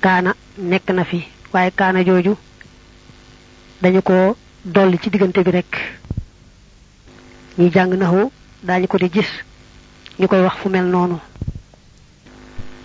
kaana 0.00 0.34
nekk 0.58 0.90
na 0.94 1.04
fi 1.04 1.18
waaye 1.52 1.70
kaana 1.70 2.04
jooju 2.04 2.36
dañu 3.82 4.00
ko 4.02 4.36
dolli 4.64 4.98
ci 5.02 5.10
diggante 5.10 5.40
bi 5.44 5.50
rek. 5.50 5.72
Ñi 7.58 7.70
jàng 7.72 7.94
naxu 7.98 8.30
daañu 8.62 8.86
ko 8.86 8.98
di 8.98 9.08
gis 9.12 9.30
ñu 10.18 10.26
wax 10.42 10.56
fu 10.62 10.68
mel 10.68 10.84
noonu. 10.86 11.18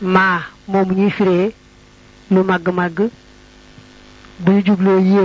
Maa 0.01 0.41
moom 0.67 0.91
ñuy 0.93 1.11
firee 1.11 1.51
lu 2.31 2.43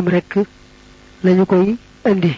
bu 0.03 0.11
rek 0.11 0.39
lañu 1.24 1.44
koy 1.46 1.76
indi. 2.11 2.33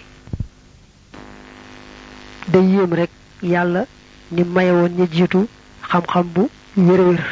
Day 2.52 2.62
yéem 2.72 2.92
rek 2.92 3.10
yàlla 3.42 3.84
ni 4.32 4.42
mayewoon 4.44 4.92
ña 4.98 5.06
jiitu 5.12 5.46
xam-xam 5.90 6.26
bu 6.34 6.48
wér-wér. 6.76 7.22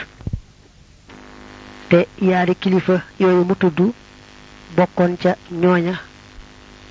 Te 1.89 2.07
yaari 2.21 2.55
kilifa 2.55 3.03
yooyu 3.21 3.45
mu 3.45 3.55
tudd 3.55 3.93
bokkoon 4.77 5.17
ca 5.23 5.37
ñooña 5.51 5.95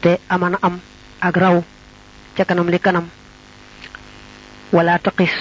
te 0.02 0.20
amana 0.30 0.58
am 0.62 0.80
ak 1.22 1.38
raw 1.38 1.64
ca 2.36 2.44
kanam 2.46 2.70
li 2.70 2.80
kanam. 2.80 3.06
Wala 4.72 5.00
taqis 5.00 5.34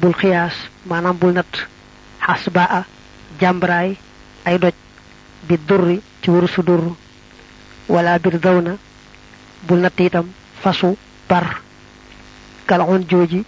bul 0.00 0.14
xiyaas 0.14 0.54
maanaam 0.86 1.16
bul 1.20 1.32
nat 1.32 1.52
xasbaa 2.26 2.84
ay 4.44 4.58
doj 4.58 4.74
bi 5.48 5.56
durri 5.68 6.00
ci 6.22 6.30
durru 6.62 6.96
wala 7.92 8.18
bir 8.24 8.34
dawna 8.44 8.72
bul 9.66 9.78
natt 9.84 10.00
itam 10.00 10.26
fasu 10.62 10.96
par. 11.28 11.46
Kalaxoon 12.66 13.02
jooji 13.10 13.40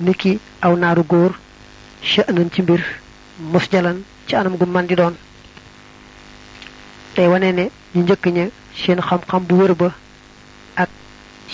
niki 0.00 0.32
aw 0.64 0.72
naaru 0.82 1.02
góor 1.12 1.32
sha'nan 2.10 2.48
ci 2.52 2.62
mbir 2.62 2.80
musjalan 3.52 3.98
ci 4.26 4.34
anam 4.36 4.56
gu 4.56 4.66
man 4.66 4.86
di 4.86 4.94
doon. 4.94 5.14
Tey 7.14 7.28
wane 7.28 7.52
ne 7.52 7.64
ñu 7.94 8.02
njëkk 8.02 8.24
ña 8.36 8.44
seen 8.80 9.00
xam-xam 9.08 9.42
bu 9.48 9.54
wér 9.60 9.74
ba 9.74 9.88
ak 10.76 10.88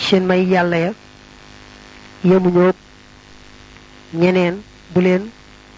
seen 0.05 0.25
may 0.27 0.43
yàlla 0.53 0.77
ya 0.79 0.93
yemuñoo 2.25 2.73
ñeneen 4.15 4.55
bu 4.95 5.01
leen 5.01 5.31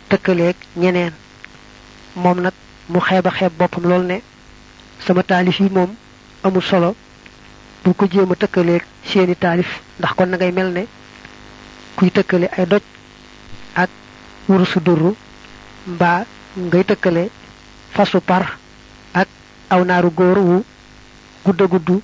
tëkkaleeg 0.09 0.57
ñeneen. 0.77 1.12
Moom 2.16 2.40
nag 2.40 2.53
mu 2.88 3.01
xeeba 3.01 3.31
xeeb 3.31 3.53
boppam 3.59 3.85
lool 3.88 4.05
ne 4.07 4.20
sama 5.07 5.23
taalif 5.23 5.59
yi 5.61 5.68
amul 6.44 6.62
solo 6.62 6.94
bu 7.85 7.94
ko 7.94 8.07
jéem 8.11 8.31
a 8.33 8.35
tëkkaleeg 8.37 8.85
seeni 9.05 9.35
taalif 9.37 9.70
ndax 9.98 10.12
kon 10.16 10.26
ngay 10.37 10.53
ne 10.53 10.87
kuy 11.96 12.11
tëkkale 12.11 12.46
ay 12.57 12.66
doj 12.66 12.83
ak 13.74 13.90
wurusu 14.48 14.81
durru 14.81 15.14
mbaa 15.87 16.24
ngay 16.57 16.85
tëkkale 16.85 17.31
fasu 17.94 18.20
par 18.20 18.59
ak 19.14 19.29
aw 19.70 19.85
naaru 19.85 20.11
góor 20.11 20.38
gudda 21.44 21.66
gudd. 21.66 22.03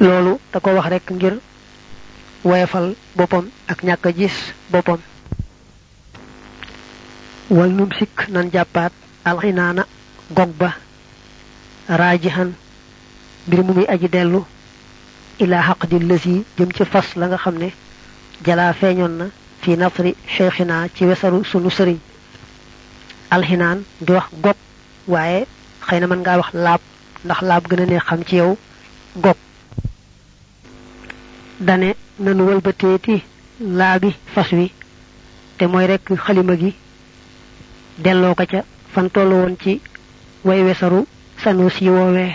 Loolu 0.00 0.38
da 0.52 0.60
ko 0.60 0.70
wax 0.74 0.86
rek 0.90 1.10
ngir 1.10 1.34
woyefal 2.44 2.94
boppam 3.16 3.46
ak 3.68 3.82
ñàkk 3.82 4.06
a 4.06 4.12
gis 4.12 4.36
boppam. 4.70 4.98
Wal 7.50 7.70
num 7.70 7.90
sikk 7.98 8.28
nan 8.28 8.50
jàppaat 8.52 8.92
alxinaana 9.24 9.84
gog 10.30 10.50
ba 10.58 10.74
raajihan 11.88 12.52
mbir 13.46 13.60
mu 13.64 13.72
muy 13.74 13.86
aji 13.88 14.08
dellu 14.08 14.44
ilaa 15.38 15.62
xaqdi 15.68 15.98
lësi 15.98 16.44
jëm 16.58 16.70
ci 16.76 16.84
fas 16.84 17.08
la 17.16 17.26
nga 17.26 17.36
xam 17.38 17.56
ne 17.58 17.68
jalaa 18.44 18.72
feeñoon 18.72 19.14
na 19.18 19.26
fi 19.62 19.76
nasri 19.76 20.14
cheikhina 20.34 20.88
ci 20.94 21.04
wesaru 21.04 21.44
sunu 21.44 21.70
sëriñ. 21.70 21.98
alxinaan 23.30 23.82
di 24.00 24.12
wax 24.12 24.28
gog 24.42 24.56
waaye 25.08 25.46
xëy 25.86 26.00
na 26.00 26.06
mën 26.06 26.20
ngaa 26.20 26.36
wax 26.38 26.50
laab 26.54 26.80
ndax 27.24 27.40
laab 27.42 27.64
gën 27.68 27.80
a 27.82 27.86
ne 27.86 27.98
xam 27.98 28.24
ci 28.24 28.36
yow 28.36 28.56
gog. 29.16 29.36
dane 31.60 31.94
nanu 32.18 32.42
walbateeti 32.48 33.22
laabi 33.60 34.10
fas 34.34 34.50
wi 34.52 34.72
te 35.58 35.64
mooy 35.66 35.86
rekk 35.86 36.06
xalima 36.24 36.54
gi 36.56 36.74
delloo 37.98 38.34
ko 38.34 38.44
ca 38.46 38.64
fan 38.92 39.08
tollu 39.10 39.34
woon 39.40 39.56
ci 39.62 39.80
way 40.44 40.62
wesaru 40.62 41.06
sanu 41.42 41.70
si 41.70 41.88
woowee 41.88 42.34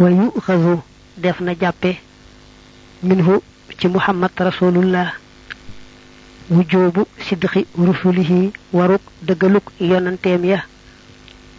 ويؤخذ 0.00 0.78
دفن 1.18 1.56
جابه 1.60 1.96
منه 3.02 3.40
محمد 3.84 4.30
رسول 4.40 4.76
الله. 4.76 5.12
وجوب 6.50 7.06
صدق 7.30 7.64
رسله 7.78 8.50
ورق 8.72 9.00
دقلق 9.22 9.72
يننتيم 9.80 10.44
يه 10.44 10.66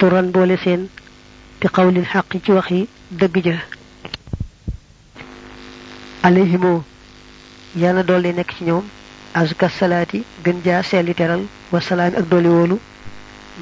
سين 0.01 0.31
بولسين 0.31 0.89
تقول 1.61 1.97
الحق 1.97 2.37
جوخي 2.47 2.87
دقجة. 3.11 3.59
عليهم 6.23 6.83
يانا 7.75 8.01
دولي 8.01 8.31
نكس 8.31 8.61
نيوم. 8.61 8.89
أزكى 9.35 9.65
الصلاة 9.65 10.07
جنجا 10.45 10.81
سيالي 10.81 11.13
ترال 11.13 11.45
وسلام 11.71 12.13
أدولي 12.15 12.49
وولو 12.49 12.77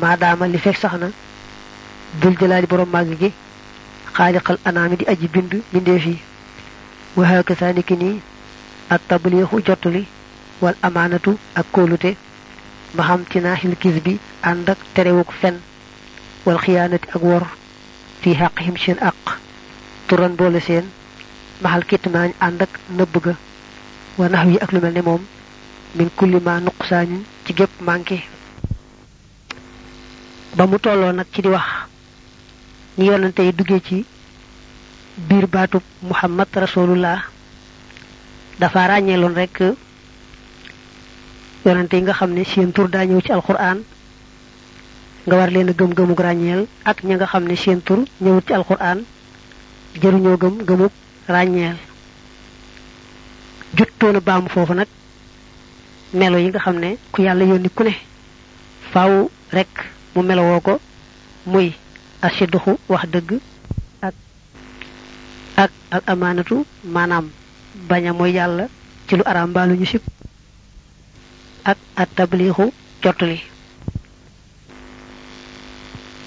ما 0.01 0.15
دام 0.15 0.43
اللي 0.43 0.57
فيك 0.57 0.77
سخنا. 0.77 1.11
دل 2.23 2.35
جلال 2.35 2.65
برماغيكي 2.65 3.31
خالق 4.17 4.51
الانام 4.51 4.93
دي 4.93 5.11
أجي 5.11 5.27
بند 5.27 5.61
بند 5.73 5.97
في 5.97 6.15
وهكذا 7.15 7.71
نكني 7.71 8.19
التبليغ 8.91 9.59
جتلي 9.59 10.03
والأمانة 10.61 11.37
اكولته 11.57 12.15
ما 12.95 13.03
هم 13.15 13.23
تناه 13.23 13.59
الكذبي 13.65 14.17
عندك 14.43 14.77
تريوك 14.95 15.31
فن. 15.41 15.59
والخيانة 16.45 16.99
أغور 17.15 17.43
في 18.23 18.35
حقهم 18.35 18.75
شن 18.77 18.95
اق 19.01 19.37
تران 20.09 20.35
بولسين 20.35 20.91
ما 21.61 21.69
هل 21.77 21.83
كتمان 21.83 22.33
عندك 22.41 22.69
نبغا 22.91 23.35
ونحوي 24.17 24.57
أكل 24.57 24.77
من 24.77 25.01
موم 25.05 25.27
من 25.95 26.09
كل 26.17 26.41
ما 26.45 26.59
نقصان 26.59 27.23
تجيب 27.45 27.69
مانكي. 27.81 28.19
بامو 30.55 30.77
تولو 30.77 31.11
نك 31.11 31.25
تي 31.33 31.41
ñi 32.97 33.05
yonante 33.05 33.39
yi 33.43 33.51
duggee 33.53 33.81
ci 33.87 34.05
baatub 35.53 35.81
muhammad 36.01 36.47
rasulullah 36.53 37.19
dafa 38.59 38.87
ràññeeloon 38.87 39.35
rek 39.35 39.55
yonante 41.65 41.93
yi 41.97 42.01
nga 42.01 42.13
xam 42.13 42.31
ne 42.33 42.43
seen 42.43 42.71
tur 42.73 42.87
daa 42.89 43.05
ñëw 43.05 43.21
ci 43.21 43.31
alquran 43.31 43.77
nga 45.25 45.35
war 45.37 45.49
leen 45.51 45.69
a 45.69 45.73
gëm-gëmug 45.73 46.19
ràññeel 46.19 46.67
ak 46.85 47.03
ña 47.03 47.15
nga 47.15 47.27
xam 47.27 47.43
ne 47.47 47.55
seen 47.55 47.81
tur 47.81 47.99
ñëwut 48.21 48.45
ci 48.47 48.53
alquran 48.53 48.99
jëruñoo 50.01 50.37
gëm 50.37 50.55
gëmug 50.67 50.91
ràññeel. 51.27 51.77
Juttoona 53.77 54.19
baamu 54.21 54.47
foofu 54.49 54.73
nag 54.73 54.87
melo 56.13 56.37
yi 56.37 56.47
nga 56.49 56.59
xam 56.59 56.77
ne 56.79 56.97
ku 57.11 57.21
yàlla 57.21 57.43
yónni 57.45 57.69
ku 57.75 57.83
ne 57.83 57.93
faaw 58.91 59.29
rek 59.51 59.67
mu 60.15 60.21
melowoo 60.23 60.61
ko 60.61 60.79
muy 61.45 61.73
asidduxu 62.21 62.77
wax 62.89 63.03
dëgg 63.13 63.31
ak 64.01 64.13
ak 65.63 65.71
al 65.91 66.01
amaanatu 66.07 66.65
maanaam 66.83 67.29
bañ 67.89 68.07
a 68.09 68.13
mooy 68.13 68.31
yàlla 68.37 68.65
ci 69.07 69.15
lu 69.15 69.23
araam 69.25 69.49
mbaa 69.49 69.65
lu 69.65 69.75
ñu 69.75 69.85
sib 69.85 70.01
ak 71.63 71.77
at 71.95 72.09
tabliixu 72.15 72.71
jottali. 73.03 73.41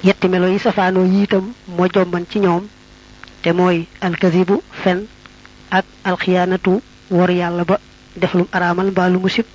Yetti 0.05 0.29
melo 0.29 0.47
yi 0.49 0.59
safaanoo 0.59 1.05
yi 1.05 1.23
itam 1.25 1.53
moo 1.77 1.89
jomban 1.95 2.25
ci 2.31 2.39
ñoom 2.41 2.65
te 3.43 3.53
mooy 3.53 3.87
alkazibu 4.01 4.63
fen 4.83 5.07
ak 5.71 5.85
alxiyaanatu 6.05 6.81
wor 7.11 7.31
yàlla 7.31 7.65
ba 7.65 7.79
def 8.17 8.35
lu 8.35 8.47
araamal 8.53 8.91
mbaa 8.91 9.09
lu 9.09 9.19
mu 9.21 9.29
sib 9.29 9.47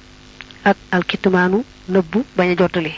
ak 0.63 0.78
alkitmaanu 0.91 1.63
nëbbu 1.89 2.19
bañ 2.38 2.50
a 2.52 2.56
jottali. 2.56 2.93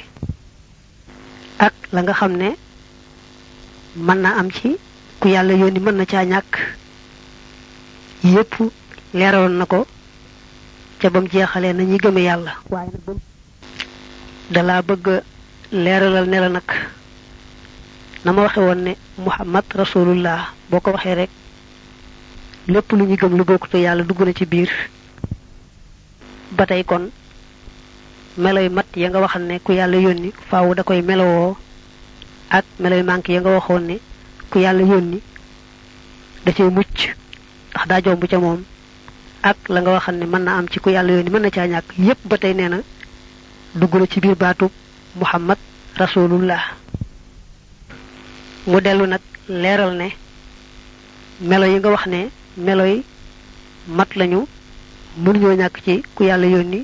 Ak 1.60 1.74
la 1.92 2.02
nga 2.02 2.14
xam 2.14 2.34
ne 2.38 2.50
mën 3.98 4.20
naa 4.22 4.38
am 4.40 4.50
ci 4.52 4.78
ku 5.20 5.28
yàlla 5.28 5.54
yónni 5.54 5.80
mën 5.80 5.96
na 5.98 6.06
caa 6.06 6.24
ñàkk. 6.26 6.54
Yépp 8.24 8.54
leeraloon 9.14 9.58
na 9.58 9.66
ko 9.66 9.86
ca 11.00 11.10
bam 11.10 11.26
jeexalee 11.32 11.74
na 11.74 11.84
ñuy 11.84 11.98
gëme 11.98 12.22
yàlla. 12.22 12.52
Waaye 12.70 12.90
nag 12.94 13.02
bam 13.06 13.18
dalaa 14.50 14.82
bëgg 14.82 15.22
leeralal 15.72 16.28
ne 16.30 16.40
la 16.40 16.50
nag 16.50 16.68
na 18.26 18.32
ma 18.32 18.42
waxe 18.42 18.58
woon 18.60 18.76
ne 18.84 18.94
muhammad 19.18 19.66
rasulullah 19.76 20.54
boo 20.70 20.80
ko 20.80 20.92
waxee 20.92 21.16
rek 21.16 21.30
lépp 22.68 22.92
lu 22.92 23.06
ñu 23.06 23.16
gëm 23.18 23.38
lu 23.38 23.44
bokkute 23.44 23.76
yàlla 23.78 24.04
dugg 24.04 24.22
na 24.22 24.34
ci 24.34 24.46
biir. 24.46 24.70
Ba 26.52 26.66
tey 26.66 26.84
kon 26.84 27.10
meloy 28.38 28.70
mat 28.70 28.86
ya 28.96 29.10
nga 29.10 29.20
waxal 29.20 29.42
ne 29.44 29.60
ku 29.60 29.72
yàlla 29.74 29.98
yónni 29.98 30.32
da 30.76 30.84
koy 30.84 31.02
ak 32.50 32.66
meloy 32.80 33.04
manque 33.04 33.30
ya 33.34 33.42
nga 33.42 33.50
waxoon 33.58 33.84
ne 33.88 34.00
ku 34.50 34.60
yàlla 34.60 34.82
yónni 34.84 35.20
da 36.46 36.52
cay 36.54 36.70
mucc 36.70 36.98
ndax 37.74 37.88
daa 37.88 38.02
jomb 38.02 38.24
ca 38.28 38.40
moom. 38.40 38.64
Ak 39.44 39.58
la 39.70 39.82
nga 39.82 39.92
waxal 39.92 40.16
mën 40.16 40.44
na 40.44 40.58
am 40.58 40.68
ci 40.70 40.80
ku 40.80 40.90
yàlla 40.90 41.12
yónni 41.14 41.30
mën 41.30 41.42
na 41.42 41.50
caa 41.52 41.68
ñàkk. 41.68 41.94
Yépp 42.00 42.20
ba 42.26 42.38
tey 42.38 42.54
nee 42.54 42.70
na 42.70 42.80
dugg 43.76 43.94
na 43.96 44.06
ci 44.08 44.20
biir 44.20 44.36
baatub 44.36 44.72
muhammad 45.16 45.58
rasulullah. 45.96 46.64
Mu 48.68 48.80
dellu 48.82 49.06
nag 49.08 49.22
leeral 49.50 49.96
ne 49.96 50.10
melo 51.42 51.66
yi 51.66 51.78
nga 51.80 51.90
wax 51.90 52.06
ne 52.08 52.30
melo 52.58 52.86
yi 52.86 53.04
mat 53.88 54.10
lañu 54.16 54.46
mënuñoo 55.24 55.56
ñàkk 55.56 55.78
ci 55.84 56.04
ku 56.16 56.24
yàlla 56.24 56.48
yónni. 56.48 56.84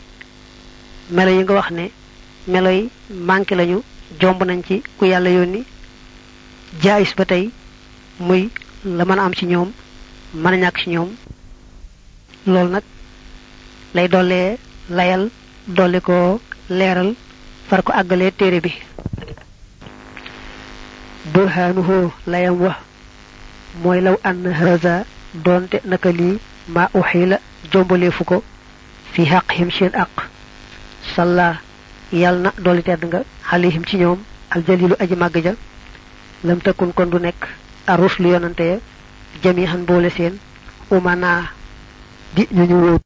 Melo 1.10 1.32
yi 1.32 1.44
nga 1.44 1.54
wax 1.54 1.72
ne 1.72 1.90
melo 2.48 2.70
yi 2.70 2.90
manqué 3.10 3.56
lañu 3.56 3.82
jomb 4.20 4.44
nañ 4.44 4.62
ci 4.68 4.84
ku 4.98 5.06
yàlla 5.06 5.30
yónni. 5.30 5.64
Jaayis 6.82 7.14
ba 7.18 7.26
tey 7.26 7.52
muy 8.20 8.50
la 8.86 9.04
mën 9.06 9.20
am 9.20 9.34
ci 9.34 9.46
ñoom 9.46 9.70
mën 10.34 10.64
a 10.64 10.72
ci 10.80 10.90
ñoom. 10.90 11.10
Loolu 12.46 12.72
nag 12.72 12.84
lay 13.94 14.08
dollee 14.08 14.58
layal 14.90 15.30
dolli 15.68 16.00
ko 16.02 16.40
leeral 16.70 17.14
far 17.68 17.82
ko 17.84 17.92
àggalee 17.94 18.32
téere 18.32 18.60
bi. 18.62 18.72
Burhaanuhu 21.34 22.12
layam 22.28 22.60
wa 22.62 22.74
mooy 23.82 24.02
law 24.02 24.16
ann 24.24 24.46
haza 24.60 25.06
doonte 25.46 25.78
naka 25.86 26.12
lii 26.12 26.38
ma 26.68 26.90
uxila 26.94 27.38
jombaleefu 27.72 28.24
ko 28.30 28.44
fi 29.14 29.22
seen 29.78 29.94
aq 30.04 30.14
salla 31.16 31.48
yàlla 32.12 32.40
na 32.44 32.52
dolli 32.66 32.84
tedd 32.84 33.04
nga 33.06 33.20
xalihim 33.50 33.84
ci 33.86 33.98
ñoom 33.98 34.20
aljalilu 34.50 34.96
aji 35.00 35.16
màgg 35.16 35.38
ja 35.44 35.54
lam 36.44 36.60
takun 36.62 36.92
kon 36.94 37.08
du 37.10 37.20
nekk 37.20 37.48
aruslu 37.88 38.30
yonante 38.30 38.62
ya 38.64 38.78
jamihan 39.44 39.86
boole 39.86 40.10
seen 40.10 40.38
umana 40.92 41.50
di 42.36 42.48
ñu 42.52 42.66
ñu 42.66 42.98